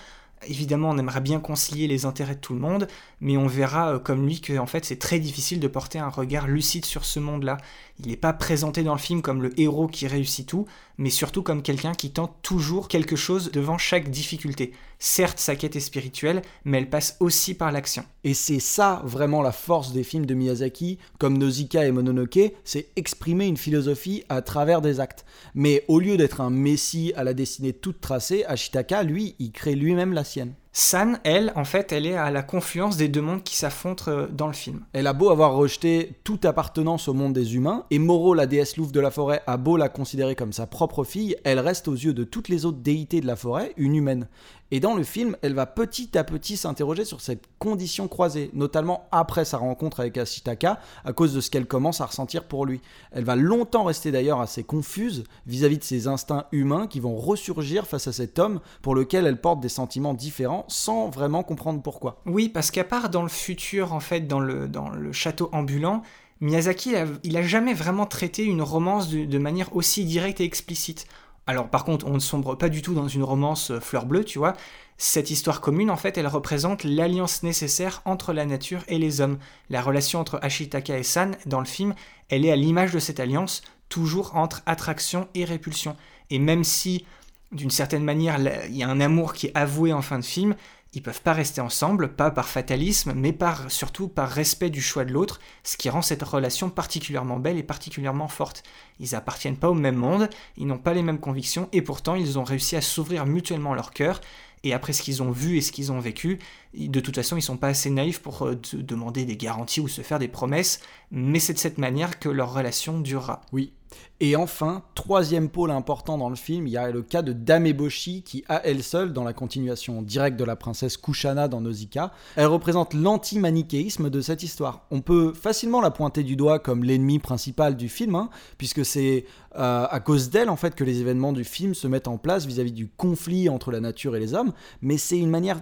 [0.48, 2.88] Évidemment, on aimerait bien concilier les intérêts de tout le monde,
[3.20, 6.10] mais on verra euh, comme lui que en fait c'est très difficile de porter un
[6.10, 7.58] regard lucide sur ce monde-là.
[8.00, 10.66] Il n'est pas présenté dans le film comme le héros qui réussit tout,
[10.98, 14.74] mais surtout comme quelqu'un qui tente toujours quelque chose devant chaque difficulté.
[15.04, 18.04] Certes, sa quête est spirituelle, mais elle passe aussi par l'action.
[18.24, 22.90] Et c'est ça vraiment la force des films de Miyazaki, comme Nausicaa et Mononoke, c'est
[22.96, 25.26] exprimer une philosophie à travers des actes.
[25.56, 29.74] Mais au lieu d'être un messie à la destinée toute tracée, Ashitaka, lui, il crée
[29.74, 30.54] lui-même la sienne.
[30.74, 34.28] San, elle, en fait, elle est à la confluence des deux mondes qui s'affrontent euh,
[34.32, 34.86] dans le film.
[34.94, 38.78] Elle a beau avoir rejeté toute appartenance au monde des humains, et Moro, la déesse
[38.78, 41.94] louve de la forêt, a beau la considérer comme sa propre fille, elle reste aux
[41.94, 44.30] yeux de toutes les autres déités de la forêt une humaine.
[44.72, 49.08] Et dans le film, elle va petit à petit s'interroger sur cette condition croisée, notamment
[49.12, 52.80] après sa rencontre avec Ashitaka, à cause de ce qu'elle commence à ressentir pour lui.
[53.12, 57.86] Elle va longtemps rester d'ailleurs assez confuse vis-à-vis de ses instincts humains qui vont ressurgir
[57.86, 62.22] face à cet homme pour lequel elle porte des sentiments différents sans vraiment comprendre pourquoi.
[62.26, 64.70] Oui, parce qu'à part dans le futur, en fait, dans le,
[65.12, 66.02] château ambulant,
[66.40, 71.06] Miyazaki, il a, jamais vraiment traité une romance de manière aussi directe et explicite.
[71.48, 74.24] Alors par contre, on ne sombre pas du tout dans une romance euh, fleur bleue,
[74.24, 74.54] tu vois.
[74.98, 79.40] Cette histoire commune, en fait, elle représente l'alliance nécessaire entre la nature et les hommes.
[79.70, 81.96] La relation entre Ashitaka et San, dans le film,
[82.30, 85.98] elle est à l'image de cette alliance, toujours entre attraction et répulsion.
[86.30, 87.06] Et même si,
[87.52, 88.38] d'une certaine manière,
[88.70, 90.56] il y a un amour qui est avoué en fin de film,
[90.94, 95.06] ils peuvent pas rester ensemble, pas par fatalisme, mais par, surtout par respect du choix
[95.06, 98.64] de l'autre, ce qui rend cette relation particulièrement belle et particulièrement forte.
[99.00, 102.38] Ils appartiennent pas au même monde, ils n'ont pas les mêmes convictions, et pourtant ils
[102.38, 104.20] ont réussi à s'ouvrir mutuellement leur cœur,
[104.64, 106.40] et après ce qu'ils ont vu et ce qu'ils ont vécu,
[106.74, 110.02] de toute façon, ils sont pas assez naïfs pour euh, demander des garanties ou se
[110.02, 113.42] faire des promesses, mais c'est de cette manière que leur relation durera.
[113.52, 113.74] Oui.
[114.20, 117.66] Et enfin, troisième pôle important dans le film, il y a le cas de Dame
[117.66, 122.12] Eboshi qui, à elle seule, dans la continuation directe de la princesse Kushana dans Nausicaa,
[122.36, 124.86] elle représente l'anti-manichéisme de cette histoire.
[124.92, 129.26] On peut facilement la pointer du doigt comme l'ennemi principal du film, hein, puisque c'est
[129.58, 132.46] euh, à cause d'elle en fait que les événements du film se mettent en place
[132.46, 135.62] vis-à-vis -vis du conflit entre la nature et les hommes, mais c'est une manière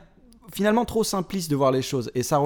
[0.54, 2.40] finalement trop simpliste de voir les choses et ça,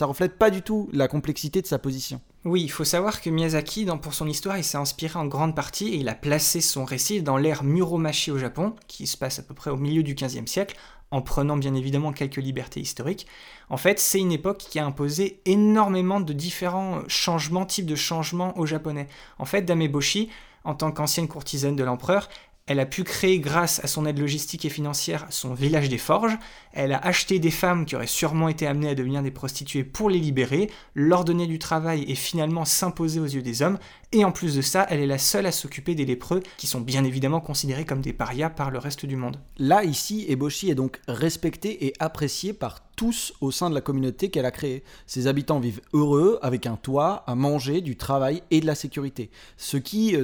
[0.00, 2.20] reflète pas du tout la complexité de sa position.
[2.44, 5.88] Oui, il faut savoir que Miyazaki, pour son histoire, il s'est inspiré en grande partie
[5.88, 9.42] et il a placé son récit dans l'ère Muromachi au Japon, qui se passe à
[9.42, 10.76] peu près au milieu du XVe siècle,
[11.10, 13.26] en prenant bien évidemment quelques libertés historiques.
[13.68, 18.56] En fait, c'est une époque qui a imposé énormément de différents changements, types de changements
[18.58, 19.08] aux Japonais.
[19.38, 20.30] En fait, Dame Boshi,
[20.64, 22.28] en tant qu'ancienne courtisane de l'empereur,
[22.70, 26.38] elle a pu créer, grâce à son aide logistique et financière, son village des forges.
[26.72, 30.08] Elle a acheté des femmes qui auraient sûrement été amenées à devenir des prostituées pour
[30.08, 33.80] les libérer, leur donner du travail et finalement s'imposer aux yeux des hommes.
[34.12, 36.80] Et en plus de ça, elle est la seule à s'occuper des lépreux, qui sont
[36.80, 39.40] bien évidemment considérés comme des parias par le reste du monde.
[39.58, 44.30] Là, ici, Eboshi est donc respectée et appréciée par tous au sein de la communauté
[44.30, 44.84] qu'elle a créée.
[45.08, 49.28] Ses habitants vivent heureux, avec un toit, à manger, du travail et de la sécurité.
[49.56, 50.16] Ce qui...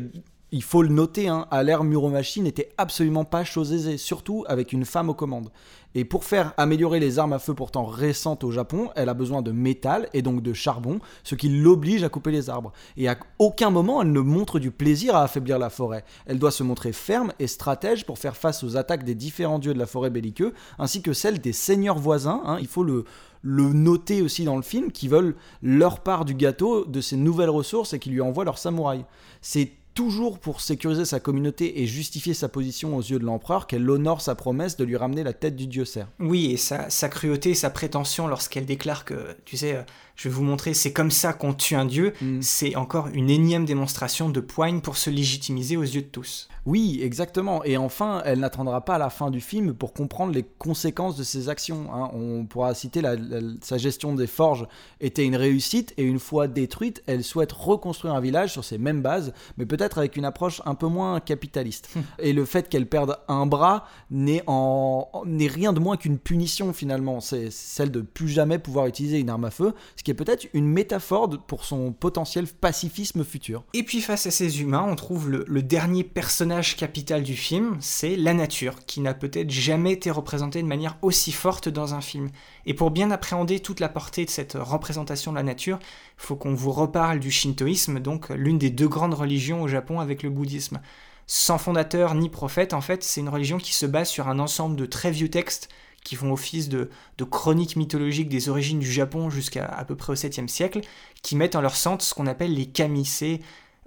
[0.53, 4.73] Il faut le noter, hein, à l'ère Muromachi n'était absolument pas chose aisée, surtout avec
[4.73, 5.51] une femme aux commandes.
[5.97, 9.43] Et pour faire améliorer les armes à feu pourtant récentes au Japon, elle a besoin
[9.43, 12.73] de métal et donc de charbon, ce qui l'oblige à couper les arbres.
[12.97, 16.05] Et à aucun moment elle ne montre du plaisir à affaiblir la forêt.
[16.27, 19.75] Elle doit se montrer ferme et stratège pour faire face aux attaques des différents dieux
[19.75, 22.43] de la forêt belliqueux, ainsi que celles des seigneurs voisins.
[22.45, 22.59] Hein.
[22.61, 23.05] il faut le,
[23.43, 27.51] le noter aussi dans le film, qui veulent leur part du gâteau de ces nouvelles
[27.51, 29.05] ressources et qui lui envoient leurs samouraïs.
[29.41, 33.89] C'est toujours pour sécuriser sa communauté et justifier sa position aux yeux de l'empereur qu'elle
[33.89, 36.07] honore sa promesse de lui ramener la tête du dieu cerf.
[36.21, 39.83] Oui, et sa, sa cruauté et sa prétention lorsqu'elle déclare que, tu sais, euh,
[40.15, 42.43] je vais vous montrer, c'est comme ça qu'on tue un dieu, Mm.
[42.43, 46.49] c'est encore une énième démonstration de poigne pour se légitimiser aux yeux de tous.
[46.67, 47.63] Oui, exactement.
[47.65, 51.23] Et enfin, elle n'attendra pas à la fin du film pour comprendre les conséquences de
[51.23, 51.87] ses actions.
[51.95, 52.11] hein.
[52.13, 54.67] On pourra citer la- la- sa gestion des forges
[55.01, 59.01] était une réussite et une fois détruite, elle souhaite reconstruire un village sur ces mêmes
[59.01, 61.89] bases, mais peut-être avec une approche un peu moins capitaliste.
[62.19, 66.73] et le fait qu'elle perde un bras n'est en n'est rien de moins qu'une punition
[66.73, 67.21] finalement.
[67.21, 70.47] C'est celle de plus jamais pouvoir utiliser une arme à feu, ce qui est peut-être
[70.53, 73.63] une métaphore de- pour son potentiel pacifisme futur.
[73.75, 77.77] Et puis face à ces humains, on trouve le, le dernier personnage capital du film,
[77.81, 82.01] c'est la nature, qui n'a peut-être jamais été représentée de manière aussi forte dans un
[82.01, 82.31] film.
[82.65, 86.37] Et pour bien appréhender toute la portée de cette représentation de la nature, il faut
[86.37, 90.31] qu'on vous reparle du shintoïsme, donc l'une des deux grandes religions au Japon avec le
[90.31, 90.81] bouddhisme.
[91.27, 94.77] Sans fondateur ni prophète, en fait, c'est une religion qui se base sur un ensemble
[94.77, 95.69] de très vieux textes
[96.07, 96.89] qui font office de,
[97.29, 100.83] chroniques mythologiques des origines du Japon jusqu'à à peu près au 7e siècle,
[101.23, 103.05] qui mettent en leur centre ce qu'on appelle les kami.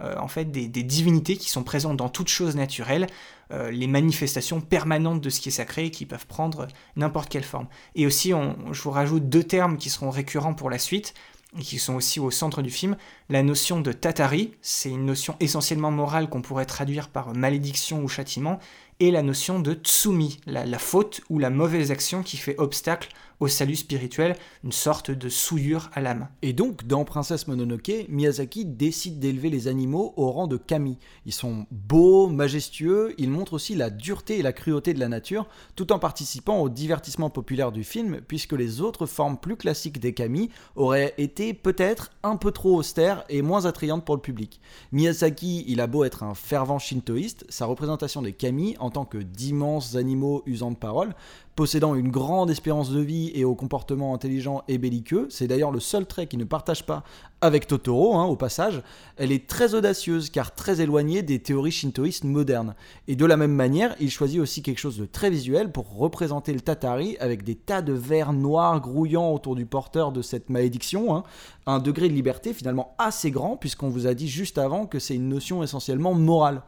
[0.02, 3.08] Euh, en fait des, divinités qui sont présentes dans toute chose naturelle,
[3.52, 7.44] euh, les manifestations permanentes de ce qui est sacré et qui peuvent prendre n'importe quelle
[7.44, 7.68] forme.
[7.96, 11.14] Et aussi, on- je vous rajoute deux termes qui seront récurrents pour la suite
[11.58, 12.96] et qui sont aussi au centre du film.
[13.28, 18.08] La notion de tatari, c'est une notion essentiellement morale qu'on pourrait traduire par malédiction ou
[18.08, 18.60] châtiment,
[19.02, 23.10] et la notion de tsumi, la faute ou la mauvaise action qui fait obstacle
[23.40, 26.28] au salut spirituel, une sorte de souillure à l'âme.
[26.42, 30.98] Et donc, dans Princesse Mononoke, Miyazaki décide d'élever les animaux au rang de kami.
[31.26, 35.48] Ils sont beaux, majestueux, ils montrent aussi la dureté et la cruauté de la nature,
[35.76, 40.14] tout en participant au divertissement populaire du film, puisque les autres formes plus classiques des
[40.14, 44.60] kami auraient été peut-être un peu trop austères et moins attrayantes pour le public.
[44.92, 49.18] Miyazaki, il a beau être un fervent shintoïste, sa représentation des kami en tant que
[49.18, 51.14] d'immenses animaux usant de parole,
[51.56, 55.80] possédant une grande espérance de vie et au comportement intelligent et belliqueux, c'est d'ailleurs le
[55.80, 57.04] seul trait qu'il ne partage pas
[57.42, 58.82] avec Totoro, hein, au passage,
[59.16, 62.76] elle est très audacieuse car très éloignée des théories shintoïstes modernes.
[63.08, 66.54] Et de la même manière, il choisit aussi quelque chose de très visuel pour représenter
[66.54, 71.16] le Tatari avec des tas de vers noirs grouillant autour du porteur de cette malédiction,
[71.16, 71.24] hein.
[71.66, 75.16] un degré de liberté finalement assez grand puisqu'on vous a dit juste avant que c'est
[75.16, 76.62] une notion essentiellement morale.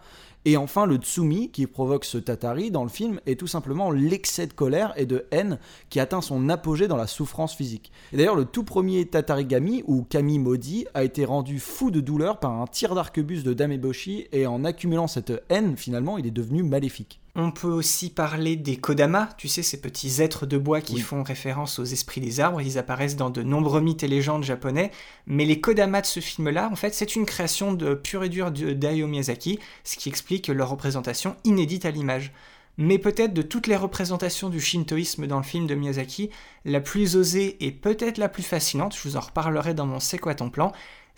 [0.45, 4.47] Et enfin, le tsumi qui provoque ce tatari dans le film est tout simplement l'excès
[4.47, 7.91] de colère et de haine qui atteint son apogée dans la souffrance physique.
[8.11, 12.59] D'ailleurs, le tout premier tatarigami, ou kami maudit, a été rendu fou de douleur par
[12.59, 17.20] un tir d'arquebus de Dameboshi, et en accumulant cette haine, finalement, il est devenu maléfique.
[17.33, 20.99] On peut aussi parler des kodama, tu sais, ces petits êtres de bois qui Oui.
[21.01, 22.61] font référence aux esprits des arbres.
[22.61, 24.91] Ils apparaissent dans de nombreux mythes et légendes japonais.
[25.27, 28.51] Mais les kodama de ce film-là, en fait, c'est une création de pure et dure
[28.51, 32.33] de Hayao Miyazaki, ce qui explique leur représentation inédite à l'image.
[32.77, 36.31] Mais peut-être de toutes les représentations du shintoïsme dans le film de Miyazaki,
[36.65, 40.17] la plus osée et peut-être la plus fascinante, je vous en reparlerai dans mon C'est
[40.17, 40.71] quoi ton plan,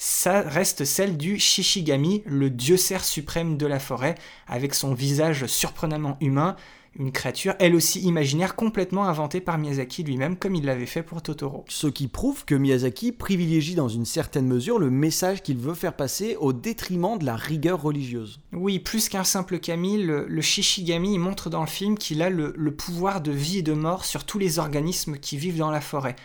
[0.06, 4.16] ça reste celle du Shishigami, le dieu cerf suprême de la forêt,
[4.48, 6.58] avec son visage surprenamment humain,
[7.00, 11.22] une créature elle aussi imaginaire complètement inventée par Miyazaki lui-même comme il l'avait fait pour
[11.22, 11.64] Totoro.
[11.70, 15.96] Ce qui prouve que Miyazaki privilégie dans une certaine mesure le message qu'il veut faire
[15.96, 18.42] passer au détriment de la rigueur religieuse.
[18.52, 22.54] Oui, plus qu'un simple kami, le, le Shishigami montre dans le film qu'il a le,
[22.58, 25.82] le pouvoir de vie et de mort sur tous les organismes qui vivent dans la
[25.82, 26.18] forêt.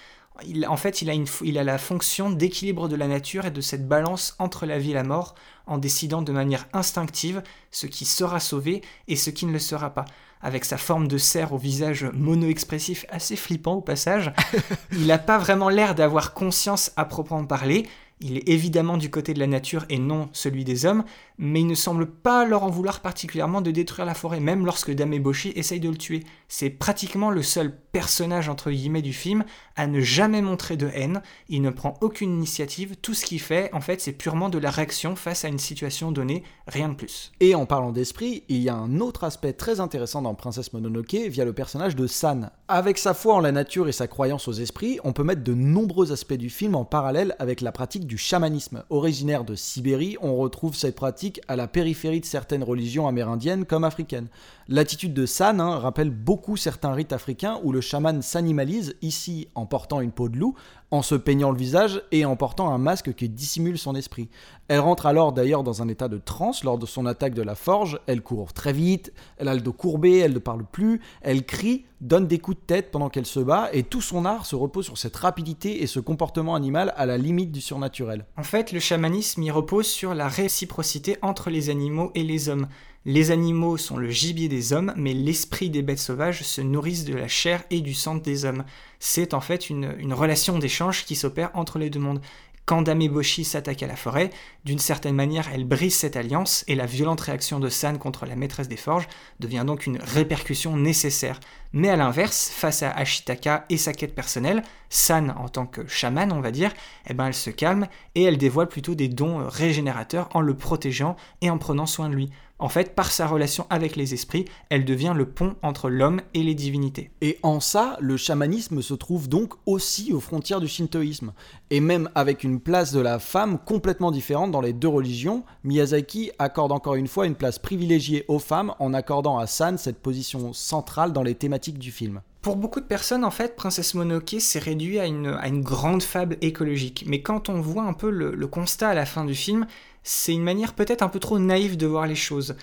[0.46, 3.46] Il- en fait, il a, une, f- il a la fonction d'équilibre de la nature
[3.46, 5.35] et de cette balance entre la vie et la mort,
[5.66, 9.90] en décidant de manière instinctive ce qui sera sauvé et ce qui ne le sera
[9.90, 10.05] pas.
[10.40, 14.33] Avec sa forme de cerf au visage mono-expressif assez flippant au passage,
[14.92, 17.88] il n'a pas vraiment l'air d'avoir conscience à proprement parler.
[18.20, 21.05] Il est évidemment du côté de la nature et non celui des hommes,
[21.38, 24.90] mais il ne semble pas leur en vouloir particulièrement de détruire la forêt, même lorsque
[24.90, 26.24] Dameboshi essaye de le tuer.
[26.48, 29.44] C'est pratiquement le seul personnage entre guillemets du film
[29.77, 33.70] à ne jamais montrer de haine, il ne prend aucune initiative, tout ce qu'il fait
[33.72, 37.33] en fait c'est purement de la réaction face à une situation donnée, rien de plus.
[37.40, 41.14] Et en parlant d'esprit, il y a un autre aspect très intéressant dans Princesse Mononoke
[41.29, 42.51] via le personnage de San.
[42.66, 45.55] Avec sa foi en la nature et sa croyance aux esprits, on peut mettre de
[45.55, 48.85] nombreux aspects du film en parallèle avec la pratique du chamanisme.
[48.90, 53.85] Originaire de Sibérie, on retrouve cette pratique à la périphérie de certaines religions amérindiennes comme
[53.85, 54.29] africaines.
[54.71, 59.65] L'attitude de San hein, rappelle beaucoup certains rites africains où le chaman s'animalise, ici en
[59.65, 60.57] portant une peau de loup,
[60.91, 64.29] en se peignant le visage et en portant un masque qui dissimule son esprit.
[64.69, 67.55] Elle rentre alors d'ailleurs dans un état de transe lors de son attaque de la
[67.55, 71.47] forge, elle court très vite, elle a le dos courbé, elle ne parle plus, elle
[71.47, 74.55] crie, donne des coups de tête pendant qu'elle se bat, et tout son art se
[74.55, 78.27] repose sur cette rapidité et ce comportement animal à la limite du surnaturel.
[78.37, 82.69] En fait, le chamanisme y repose sur la réciprocité entre les animaux et les hommes.
[83.11, 87.14] Les animaux sont le gibier des hommes, mais l'esprit des bêtes sauvages se nourrissent de
[87.14, 88.64] la chair et du sang des hommes.
[88.99, 92.20] C'est en fait une, relation d'échange qui s'opère entre les deux mondes.
[92.66, 94.28] Quand Dameboshi s'attaque à la forêt,
[94.66, 98.37] d'une certaine manière, elle brise cette alliance et la violente réaction de San contre la
[98.37, 99.09] maîtresse des forges
[99.41, 101.41] devient donc une répercussion nécessaire.
[101.72, 106.30] Mais à l'inverse, face à Ashitaka et sa quête personnelle, San, en tant que chaman,
[106.30, 106.74] on va dire,
[107.09, 111.16] eh ben elle se calme et elle dévoile plutôt des dons régénérateurs en le protégeant
[111.41, 112.30] et en prenant soin de lui.
[112.61, 116.43] En fait, par sa relation avec les esprits, elle devient le pont entre l'homme et
[116.43, 117.13] les divinités.
[117.21, 121.33] Et en ça, le chamanisme se trouve donc aussi aux frontières du shintoïsme.
[121.71, 126.33] Et même avec une place de la femme complètement différente dans les deux religions, Miyazaki
[126.41, 130.53] accorde encore une fois une place privilégiée aux femmes en accordant à San cette position
[130.53, 132.23] centrale dans les thématiques du film.
[132.43, 136.03] Pour beaucoup de personnes, en fait, Princesse Mononoke s'est réduit à une, à une, grande
[136.03, 137.05] fable écologique.
[137.07, 139.67] Mais quand on voit un peu le, le constat à la fin du film,
[140.09, 142.57] c'est une manière peut-être un peu trop naïve de voir les choses.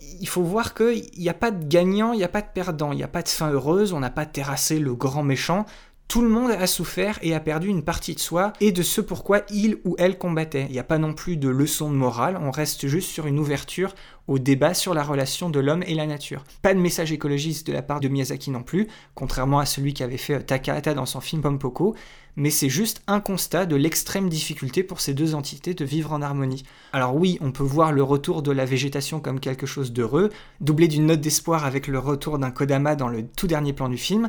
[0.00, 2.90] Il faut voir qu'il n'y a pas de gagnant, il n'y a pas de perdant,
[2.92, 5.66] il n'y a pas de fin heureuse, on n'a pas terrassé le grand méchant.
[6.08, 9.00] Tout le monde a souffert et a perdu une partie de soi et de ce
[9.00, 10.66] pourquoi il ou elle combattait.
[10.68, 13.40] Il n'y a pas non plus de leçon de morale, on reste juste sur une
[13.40, 13.92] ouverture
[14.28, 16.44] au débat sur la relation de l'homme et la nature.
[16.62, 20.02] Pas de message écologiste de la part de Miyazaki non plus, contrairement à celui qui
[20.02, 21.94] avait fait Takahata dans son film Pompoko,
[22.36, 26.20] mais c'est juste un constat de l'extrême difficulté pour ces deux entités de vivre en
[26.20, 26.64] harmonie.
[26.92, 30.30] Alors oui, on peut voir le retour de la végétation comme quelque chose d'heureux,
[30.60, 33.96] doublé d'une note d'espoir avec le retour d'un Kodama dans le tout dernier plan du
[33.96, 34.28] film,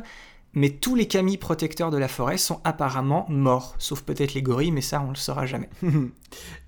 [0.54, 4.72] mais tous les kami protecteurs de la forêt sont apparemment morts, sauf peut-être les gorilles,
[4.72, 5.68] mais ça on le saura jamais.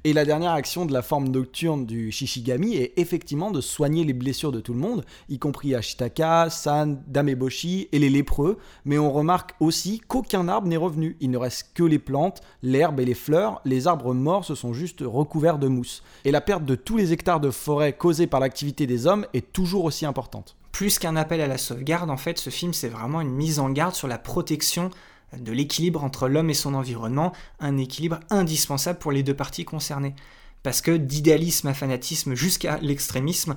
[0.05, 4.15] Et la dernière action de la forme nocturne du Shishigami est effectivement de soigner les
[4.15, 9.13] blessures de tout le monde, y compris Ashitaka, San, Dameboshi et les lépreux, mais on
[9.13, 13.15] remarque aussi qu'aucun arbre n'est revenu, il ne reste que les plantes, l'herbe et les
[13.15, 16.03] fleurs, les arbres morts se sont juste recouverts de mousse.
[16.25, 19.53] Et la perte de tous les hectares de forêt causée par l'activité des hommes est
[19.53, 23.21] toujours aussi importante plus qu'un appel à la sauvegarde, en fait, ce film, c'est vraiment
[23.21, 24.91] une mise en garde sur la protection
[25.37, 30.15] de l'équilibre entre l'homme et son environnement, un équilibre indispensable pour les deux parties concernées.
[30.63, 33.57] Parce que d'idéalisme à fanatisme jusqu'à l'extrémisme,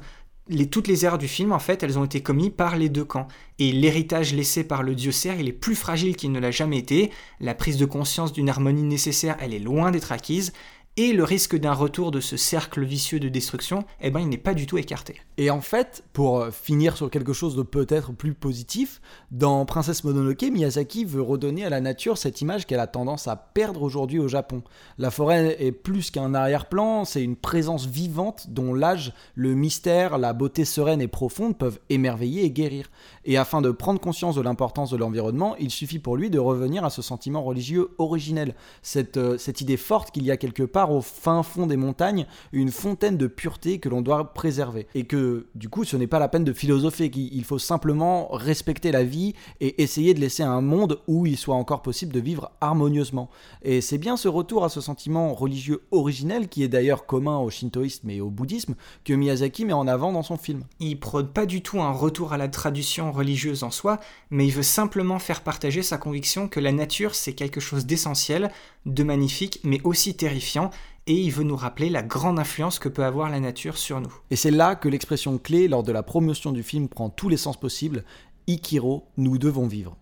[0.71, 3.27] toutes les erreurs du film, en fait, elles ont été commises par les deux camps.
[3.59, 6.77] Et l'héritage laissé par le dieu cerf, il est plus fragile qu'il ne l'a jamais
[6.77, 7.11] été.
[7.39, 10.53] La prise de conscience d'une harmonie nécessaire, elle est loin d'être acquise
[10.95, 14.37] et le risque d'un retour de ce cercle vicieux de destruction, eh ben, il n'est
[14.37, 15.21] pas du tout écarté.
[15.37, 20.03] Et en fait, pour euh, finir sur quelque chose de peut-être plus positif, dans Princesse
[20.03, 24.19] Mononoke, Miyazaki veut redonner à la nature cette image qu'elle a tendance à perdre aujourd'hui
[24.19, 24.61] au Japon.
[24.99, 30.33] La forêt est plus qu'un arrière-plan, c'est une présence vivante dont l'âge, le mystère, la
[30.33, 32.91] beauté sereine et profonde peuvent émerveiller et guérir.
[33.25, 36.85] Et afin de prendre conscience de l'importance de l'environnement, il suffit pour lui de revenir
[36.85, 40.82] à ce sentiment religieux originel, cette, euh, cette idée forte qu'il y a quelque part
[40.91, 44.87] au fin fond des montagnes une fontaine de pureté que l'on doit préserver.
[44.95, 48.91] Et que du coup, ce n'est pas la peine de philosopher, qu'il faut simplement respecter
[48.91, 52.51] la vie et essayer de laisser un monde où il soit encore possible de vivre
[52.61, 53.29] harmonieusement.
[53.63, 57.49] Et c'est bien ce retour à ce sentiment religieux originel, qui est d'ailleurs commun au
[57.49, 60.63] shintoïsme et au bouddhisme, que Miyazaki met en avant dans son film.
[60.79, 64.51] Il prône pas du tout un retour à la tradition religieuse en soi, mais il
[64.51, 68.51] veut simplement faire partager sa conviction que la nature c'est quelque chose d'essentiel,
[68.85, 70.71] de magnifique, mais aussi terrifiant,
[71.07, 74.13] et il veut nous rappeler la grande influence que peut avoir la nature sur nous.
[74.31, 77.37] Et c'est là que l'expression clé lors de la promotion du film prend tous les
[77.37, 78.03] sens possibles.
[78.47, 79.97] Ikiro, nous devons vivre.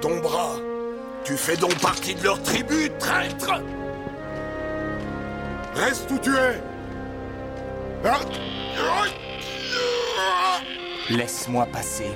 [0.00, 0.56] Ton bras,
[1.24, 3.52] tu fais donc partie de leur tribu, traître
[5.74, 6.60] Reste où tu es
[11.10, 12.06] Laisse-moi passer.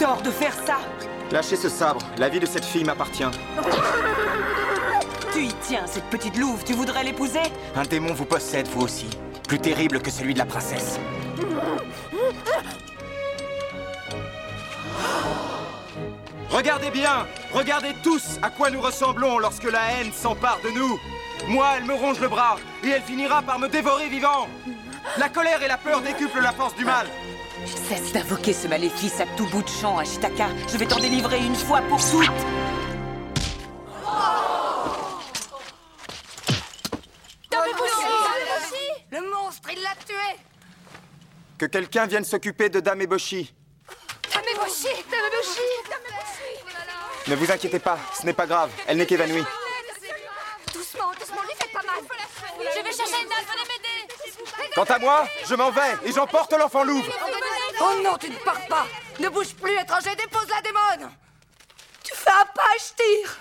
[0.00, 0.78] Tort de faire ça
[1.30, 3.30] Lâchez ce sabre, la vie de cette fille m'appartient.
[5.32, 7.42] Tu y tiens, cette petite louve, tu voudrais l'épouser?
[7.76, 9.08] Un démon vous possède, vous aussi.
[9.46, 10.98] Plus terrible que celui de la princesse.
[16.48, 20.98] Regardez bien Regardez tous à quoi nous ressemblons lorsque la haine s'empare de nous
[21.48, 24.48] Moi, elle me ronge le bras, et elle finira par me dévorer vivant
[25.18, 27.06] La colère et la peur décuplent la force du mal
[27.66, 30.48] Cesse d'invoquer ce maléfice à tout bout de champ, Ashitaka.
[30.72, 32.30] Je vais t'en délivrer une fois pour toutes.
[39.12, 40.38] Le monstre, il l'a tué
[41.58, 43.52] Que quelqu'un vienne s'occuper de Dame Eboshi.
[44.32, 45.60] Dameboshi Dameboshi
[47.26, 49.44] Ne vous inquiétez pas, ce n'est pas grave, elle n'est qu'évanouie.
[50.72, 51.96] Doucement, doucement, lui C'est pas mal.
[52.58, 54.74] Je vais chercher une dalle, venez m'aider.
[54.74, 57.04] Quant à moi, je m'en vais et j'emporte l'enfant louve.
[57.80, 58.86] Oh non, tu ne pars pas.
[59.18, 61.10] Ne bouge plus, étranger, dépose la démone.
[62.04, 63.38] Tu fais un pas, je tire.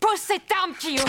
[0.00, 1.04] Pose cette arme, Kyo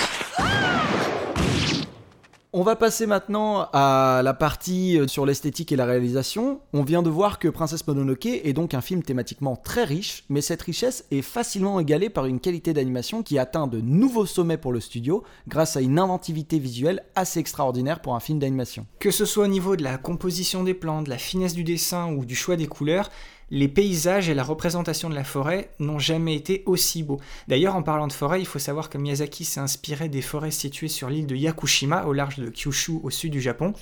[2.53, 6.59] On va passer maintenant à la partie euh, sur l'esthétique et la réalisation.
[6.73, 10.41] On vient de voir que Princesse Mononoke est donc un film thématiquement très riche, mais
[10.41, 14.73] cette richesse est facilement égalée par une qualité d'animation qui atteint de nouveaux sommets pour
[14.73, 18.85] le studio grâce à une inventivité visuelle assez extraordinaire pour un film d'animation.
[18.99, 22.11] Que ce soit au niveau de la composition des plans, de la finesse du dessin
[22.11, 23.09] ou du choix des couleurs,
[23.51, 27.19] les paysages et la représentation de la forêt n'ont jamais été aussi beaux.
[27.49, 30.87] D'ailleurs, en parlant de forêt, il faut savoir que Miyazaki s'est inspiré des forêts situées
[30.87, 33.73] sur l'île de Yakushima, au large de Kyushu, au sud du Japon.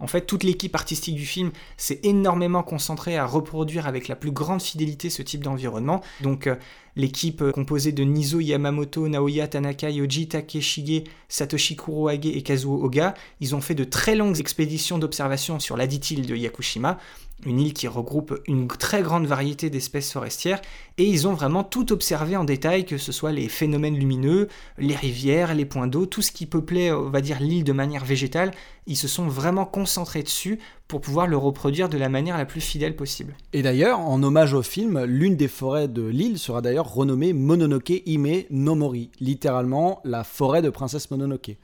[0.00, 4.32] En fait, toute l'équipe artistique du film s'est énormément concentrée à reproduire avec la plus
[4.32, 6.00] grande fidélité ce type d'environnement.
[6.22, 6.56] Donc, euh,
[6.96, 13.14] l'équipe euh, composée de Nizo Yamamoto, Naoya Tanaka, Yoji Takeshige, Satoshi Kurohage et Kazuo Oga,
[13.38, 16.98] ils ont fait de très longues expéditions d'observation sur la dite île de Yakushima
[17.46, 20.60] une île qui regroupe une très grande variété d'espèces forestières,
[20.98, 24.96] et ils ont vraiment tout observé en détail, que ce soit les phénomènes lumineux, les
[24.96, 28.52] rivières, les points d'eau, tout ce qui peuplait, on l'île de manière végétale,
[28.86, 32.60] ils se sont vraiment concentrés dessus pour pouvoir le reproduire de la manière la plus
[32.60, 33.36] fidèle possible.
[33.52, 38.02] Et d'ailleurs, en hommage au film, l'une des forêts de l'île sera d'ailleurs renommée Mononoke
[38.04, 41.56] Hime no Mori, littéralement la forêt de Princesse Mononoke.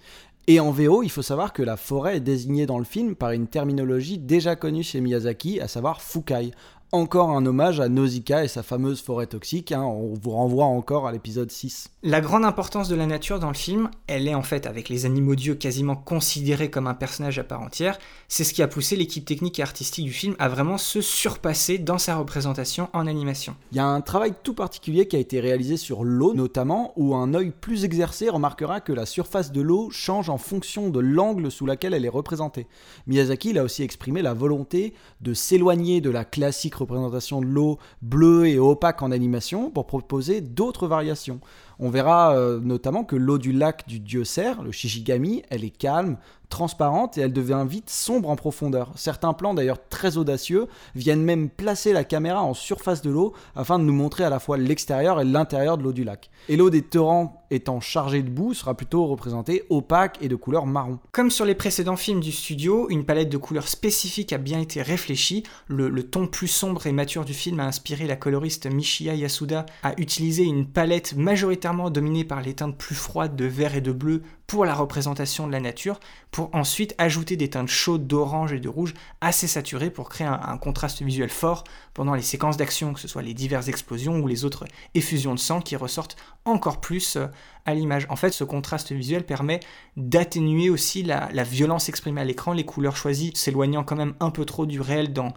[0.51, 3.32] Et en VO, il faut savoir que la forêt est désignée dans le film par
[3.32, 6.53] une terminologie déjà connue chez Miyazaki, à savoir Fukai,
[6.93, 9.72] encore un hommage à Nausicaa et sa fameuse forêt toxique.
[9.72, 9.82] Hein.
[9.82, 11.91] on vous renvoie encore à l'épisode 6.
[12.03, 15.05] La grande importance de la nature dans le film, elle est en fait avec les
[15.05, 17.99] animaux dieux quasiment considérés comme un personnage à part entière.
[18.28, 21.78] C'est ce qui a poussé l'équipe technique et artistique du film à vraiment se surpasser
[21.78, 23.55] dans sa représentation en animation.
[23.72, 27.14] Il y a un travail tout particulier qui a été réalisé sur l'eau notamment, où
[27.14, 31.51] un œil plus exercé remarquera que la surface de l'eau change en fonction de l'angle
[31.51, 32.66] sous lequel elle est représentée.
[33.07, 38.47] Miyazaki a aussi exprimé la volonté de s'éloigner de la classique représentation de l'eau bleue
[38.47, 41.41] et opaque en animation pour proposer d'autres variations.
[41.79, 45.76] On verra euh, notamment que l'eau du lac du dieu cerf, le Shishigami, elle est
[45.76, 46.16] calme,
[46.49, 48.92] transparente et elle devient vite sombre en profondeur.
[48.96, 53.78] Certains plans d'ailleurs très audacieux viennent même placer la caméra en surface de l'eau afin
[53.78, 56.30] de nous montrer à la fois l'extérieur et l'intérieur de l'eau du lac.
[56.49, 60.66] Et l'eau des torrents étant chargée de boue sera plutôt représentée opaque et de couleur
[60.66, 60.99] marron.
[61.12, 64.82] Comme sur les précédents films du studio, une palette de couleurs spécifiques a bien été
[64.82, 65.44] réfléchie.
[65.66, 69.66] Le, le ton plus sombre et mature du film a inspiré la coloriste Michiya Yasuda
[69.82, 73.92] à utiliser une palette majoritairement dominée par les teintes plus froides de vert et de
[73.92, 78.61] bleu pour la représentation de la nature, pour ensuite ajouter des teintes chaudes d'orange et
[78.61, 83.01] de rouge assez saturées pour créer un, contraste visuel fort pendant les séquences d'action, que
[83.01, 87.16] ce soit les diverses explosions ou les autres effusions de sang qui ressortent encore plus
[87.16, 87.26] euh,
[87.66, 88.07] à l'image.
[88.09, 89.61] En fait, ce contraste visuel permet
[89.99, 94.30] d'atténuer aussi la, la violence exprimée à l'écran, les couleurs choisies s'éloignant quand même un
[94.30, 95.34] peu trop du réel dans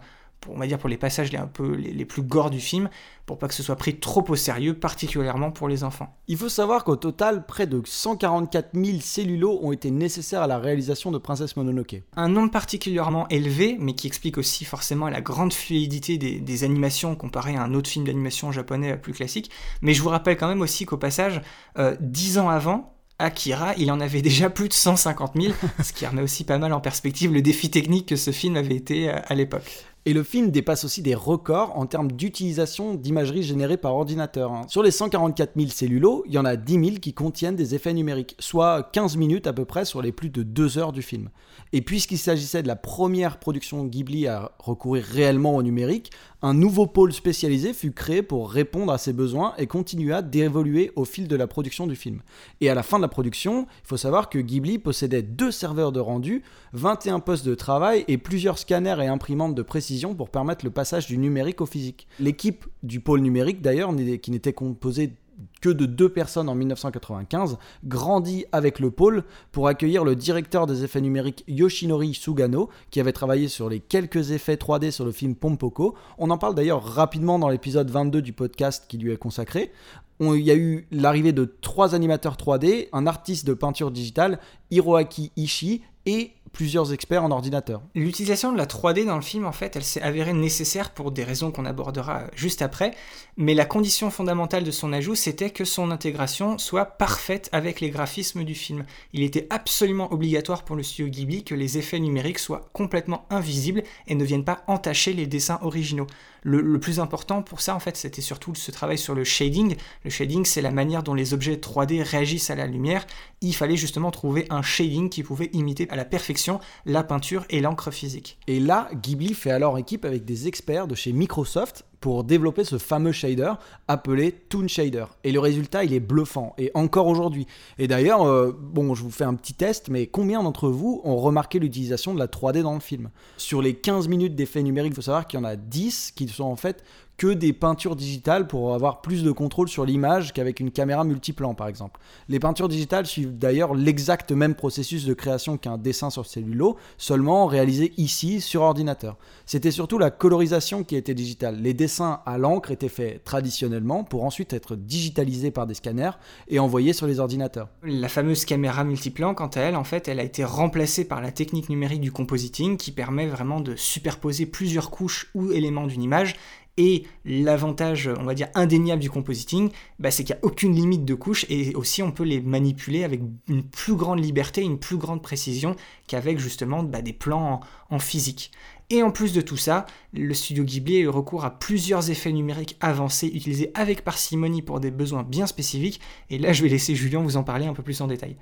[0.48, 2.88] on va dire pour les passages les, un peu, les, plus gore du film,
[3.26, 6.16] pour pas que ce soit pris trop au sérieux, particulièrement pour les enfants.
[6.28, 10.58] Il faut savoir qu'au total, près de 144 000 cellulos ont été nécessaires à la
[10.58, 12.02] réalisation de Princesse Mononoke.
[12.16, 17.56] Un nombre particulièrement élevé, mais qui explique aussi forcément la grande fluidité des, animations comparé
[17.56, 19.50] à un autre film d'animation japonais plus classique.
[19.80, 21.40] Mais je vous rappelle quand même aussi qu'au passage,
[21.78, 26.06] euh, dix ans avant, Akira, il en avait déjà plus de 150 000, ce qui
[26.06, 29.18] remet aussi pas mal en perspective le défi technique que ce film avait été euh,
[29.26, 29.84] à l'époque.
[30.04, 34.52] Et le film dépasse aussi des records en termes d'utilisation d'imagerie générée par ordinateur.
[34.52, 34.62] Hein.
[34.66, 37.94] Sur les 144 000 cellulos, il y en a 10 000 qui contiennent des effets
[37.94, 41.30] numériques, soit 15 minutes à peu près sur les plus de 2 heures du film.
[41.72, 46.10] Et puisqu'il s'agissait de la première production Ghibli à recourir réellement au numérique,
[46.42, 51.04] un nouveau pôle spécialisé fut créé pour répondre à ces besoins et continua d'évoluer au
[51.04, 52.20] fil de la production du film.
[52.60, 55.92] Et à la fin de la production, il faut savoir que Ghibli possédait deux serveurs
[55.92, 60.64] de rendu, 21 postes de travail et plusieurs scanners et imprimantes de précision pour permettre
[60.64, 62.08] le passage du numérique au physique.
[62.18, 65.12] L'équipe du pôle numérique d'ailleurs, qui n'était composée
[65.60, 70.84] que de deux personnes en 1995, grandit avec le pôle pour accueillir le directeur des
[70.84, 75.34] effets numériques Yoshinori Sugano, qui avait travaillé sur les quelques effets 3D sur le film
[75.34, 75.94] Pompoko.
[76.18, 79.72] On en parle d'ailleurs rapidement dans l'épisode 22 du podcast qui lui est consacré.
[80.20, 84.38] il y a eu l'arrivée de trois animateurs 3D, un artiste de peinture digitale,
[84.70, 87.82] Hiroaki Ishii, et plusieurs experts en ordinateur.
[87.94, 91.24] L'utilisation de la 3D dans le film, en fait, elle s'est avérée nécessaire pour des
[91.24, 92.92] raisons qu'on abordera juste après,
[93.36, 97.90] mais la condition fondamentale de son ajout, c'était que son intégration soit parfaite avec les
[97.90, 98.84] graphismes du film.
[99.12, 103.82] Il était absolument obligatoire pour le studio Ghibli que les effets numériques soient complètement invisibles
[104.06, 106.06] et ne viennent pas entacher les dessins originaux.
[106.42, 109.76] Le, plus important pour ça, en fait, c'était surtout ce travail sur le shading.
[110.04, 113.06] Le shading, c'est la manière dont les objets 3D réagissent à la lumière.
[113.40, 117.60] Il fallait justement trouver un shading qui pouvait imiter à la perfection la peinture et
[117.60, 118.38] l'encre physique.
[118.48, 122.78] Et là, Ghibli fait alors équipe avec des experts de chez Microsoft pour développer ce
[122.78, 123.52] fameux shader
[123.86, 125.06] appelé Toon Shader.
[125.22, 127.46] Et le résultat, il est bluffant, et encore aujourd'hui.
[127.78, 131.16] Et d'ailleurs, euh, bon, je vous fais un petit test, mais combien d'entre vous ont
[131.16, 133.10] remarqué l'utilisation de la 3D dans le film?
[133.36, 136.26] Sur les 15 minutes d'effets numériques, il faut savoir qu'il y en a 10 qui
[136.26, 136.82] sont en fait
[137.16, 141.54] que des peintures digitales pour avoir plus de contrôle sur l'image qu'avec une caméra multiplan
[141.54, 142.00] par exemple.
[142.28, 147.46] Les peintures digitales suivent d'ailleurs l'exact même processus de création qu'un dessin sur cellulo, seulement
[147.46, 149.16] réalisé ici sur ordinateur.
[149.46, 151.60] C'était surtout la colorisation qui était digitale.
[151.60, 156.12] Les dessins à l'encre étaient faits traditionnellement pour ensuite être digitalisés par des scanners
[156.48, 157.68] et envoyés sur les ordinateurs.
[157.82, 161.30] La fameuse caméra multiplan, quant à elle, en fait, elle a été remplacée par la
[161.32, 166.36] technique numérique du compositing qui permet vraiment de superposer plusieurs couches ou éléments d'une image
[166.78, 171.04] et l'avantage, on va dire, indéniable du compositing, bah, c'est qu'il n'y a aucune limite
[171.04, 174.96] de couche et aussi on peut les manipuler avec une plus grande liberté, une plus
[174.96, 177.60] grande précision qu'avec justement bah, des plans
[177.90, 178.52] en physique.
[178.92, 182.76] Et en plus de tout ça, le studio Ghibli a recours à plusieurs effets numériques
[182.82, 185.98] avancés utilisés avec parcimonie pour des besoins bien spécifiques.
[186.28, 188.36] Et là, je vais laisser Julien vous en parler un peu plus en détail.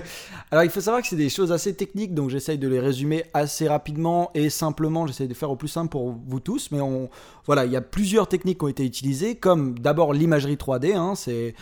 [0.52, 3.24] Alors, il faut savoir que c'est des choses assez techniques, donc j'essaye de les résumer
[3.34, 5.08] assez rapidement et simplement.
[5.08, 6.78] J'essaye de faire au plus simple pour vous tous, mais
[7.44, 10.94] voilà, il y a plusieurs techniques qui ont été utilisées, comme d'abord l'imagerie 3D.
[10.94, 11.56] Hein, c'est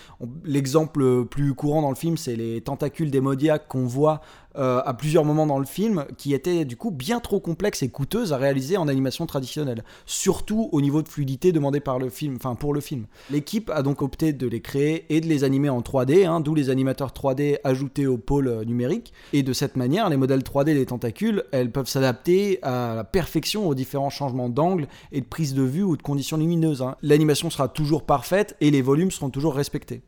[0.44, 4.20] l'exemple le plus courant dans le film, c'est les tentacules démodiaques qu'on voit
[4.56, 7.88] euh, à plusieurs moments dans le film, qui étaient du coup bien trop complexes et
[7.88, 12.36] coûteuses à réaliser en animation traditionnelle, surtout au niveau de fluidité demandé par le film,
[12.36, 13.06] enfin pour le film.
[13.30, 16.54] L'équipe a donc opté de les créer et de les animer en 3D, hein, d'où
[16.54, 19.12] les animateurs 3D ajoutés au pôle euh, numérique.
[19.32, 23.68] Et de cette manière, les modèles 3D des tentacules, elles peuvent s'adapter à la perfection
[23.68, 26.82] aux différents changements d'angle et de prise de vue ou de conditions lumineuses.
[26.82, 26.96] Hein.
[27.02, 30.02] L'animation sera toujours parfaite et les volumes seront toujours respectés.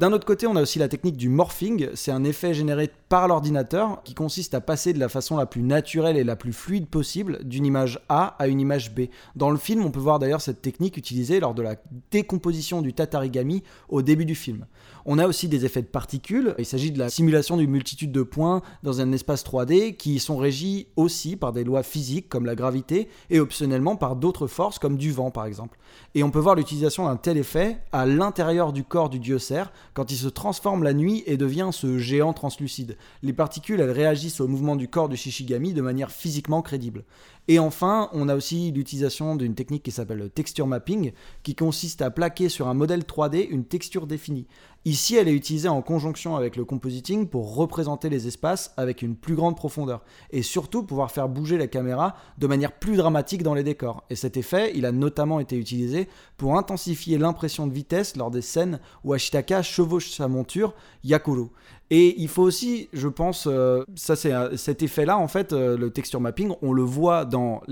[0.00, 1.88] D'un autre côté, on a aussi la technique du morphing.
[1.94, 5.62] C'est un effet généré par l'ordinateur qui consiste à passer de la façon la plus
[5.62, 9.02] naturelle et la plus fluide possible d'une image A à une image B.
[9.36, 11.76] Dans le film, on peut voir d'ailleurs cette technique utilisée lors de la
[12.10, 14.66] décomposition du tatarigami au début du film.
[15.06, 16.54] On a aussi des effets de particules.
[16.58, 20.38] Il s'agit de la simulation d'une multitude de points dans un espace 3D qui sont
[20.38, 24.96] régis aussi par des lois physiques comme la gravité et optionnellement par d'autres forces comme
[24.96, 25.78] du vent par exemple.
[26.14, 29.72] Et on peut voir l'utilisation d'un tel effet à l'intérieur du corps du dieu cerf
[29.92, 32.96] quand il se transforme la nuit et devient ce géant translucide.
[33.22, 37.04] Les particules, elles réagissent au mouvement du corps du Shishigami de manière physiquement crédible.
[37.46, 42.00] Et enfin, on a aussi l'utilisation d'une technique qui s'appelle le texture mapping, qui consiste
[42.00, 44.46] à plaquer sur un modèle 3D une texture définie.
[44.86, 49.16] Ici, elle est utilisée en conjonction avec le compositing pour représenter les espaces avec une
[49.16, 53.54] plus grande profondeur, et surtout pouvoir faire bouger la caméra de manière plus dramatique dans
[53.54, 54.04] les décors.
[54.10, 58.42] Et cet effet, il a notamment été utilisé pour intensifier l'impression de vitesse lors des
[58.42, 61.50] scènes où Ashitaka chevauche sa monture Yakuro.
[61.90, 65.90] Et il faut aussi, je pense, euh, ça c'est cet effet-là, en fait, euh, le
[65.90, 67.62] texture mapping, on le voit dans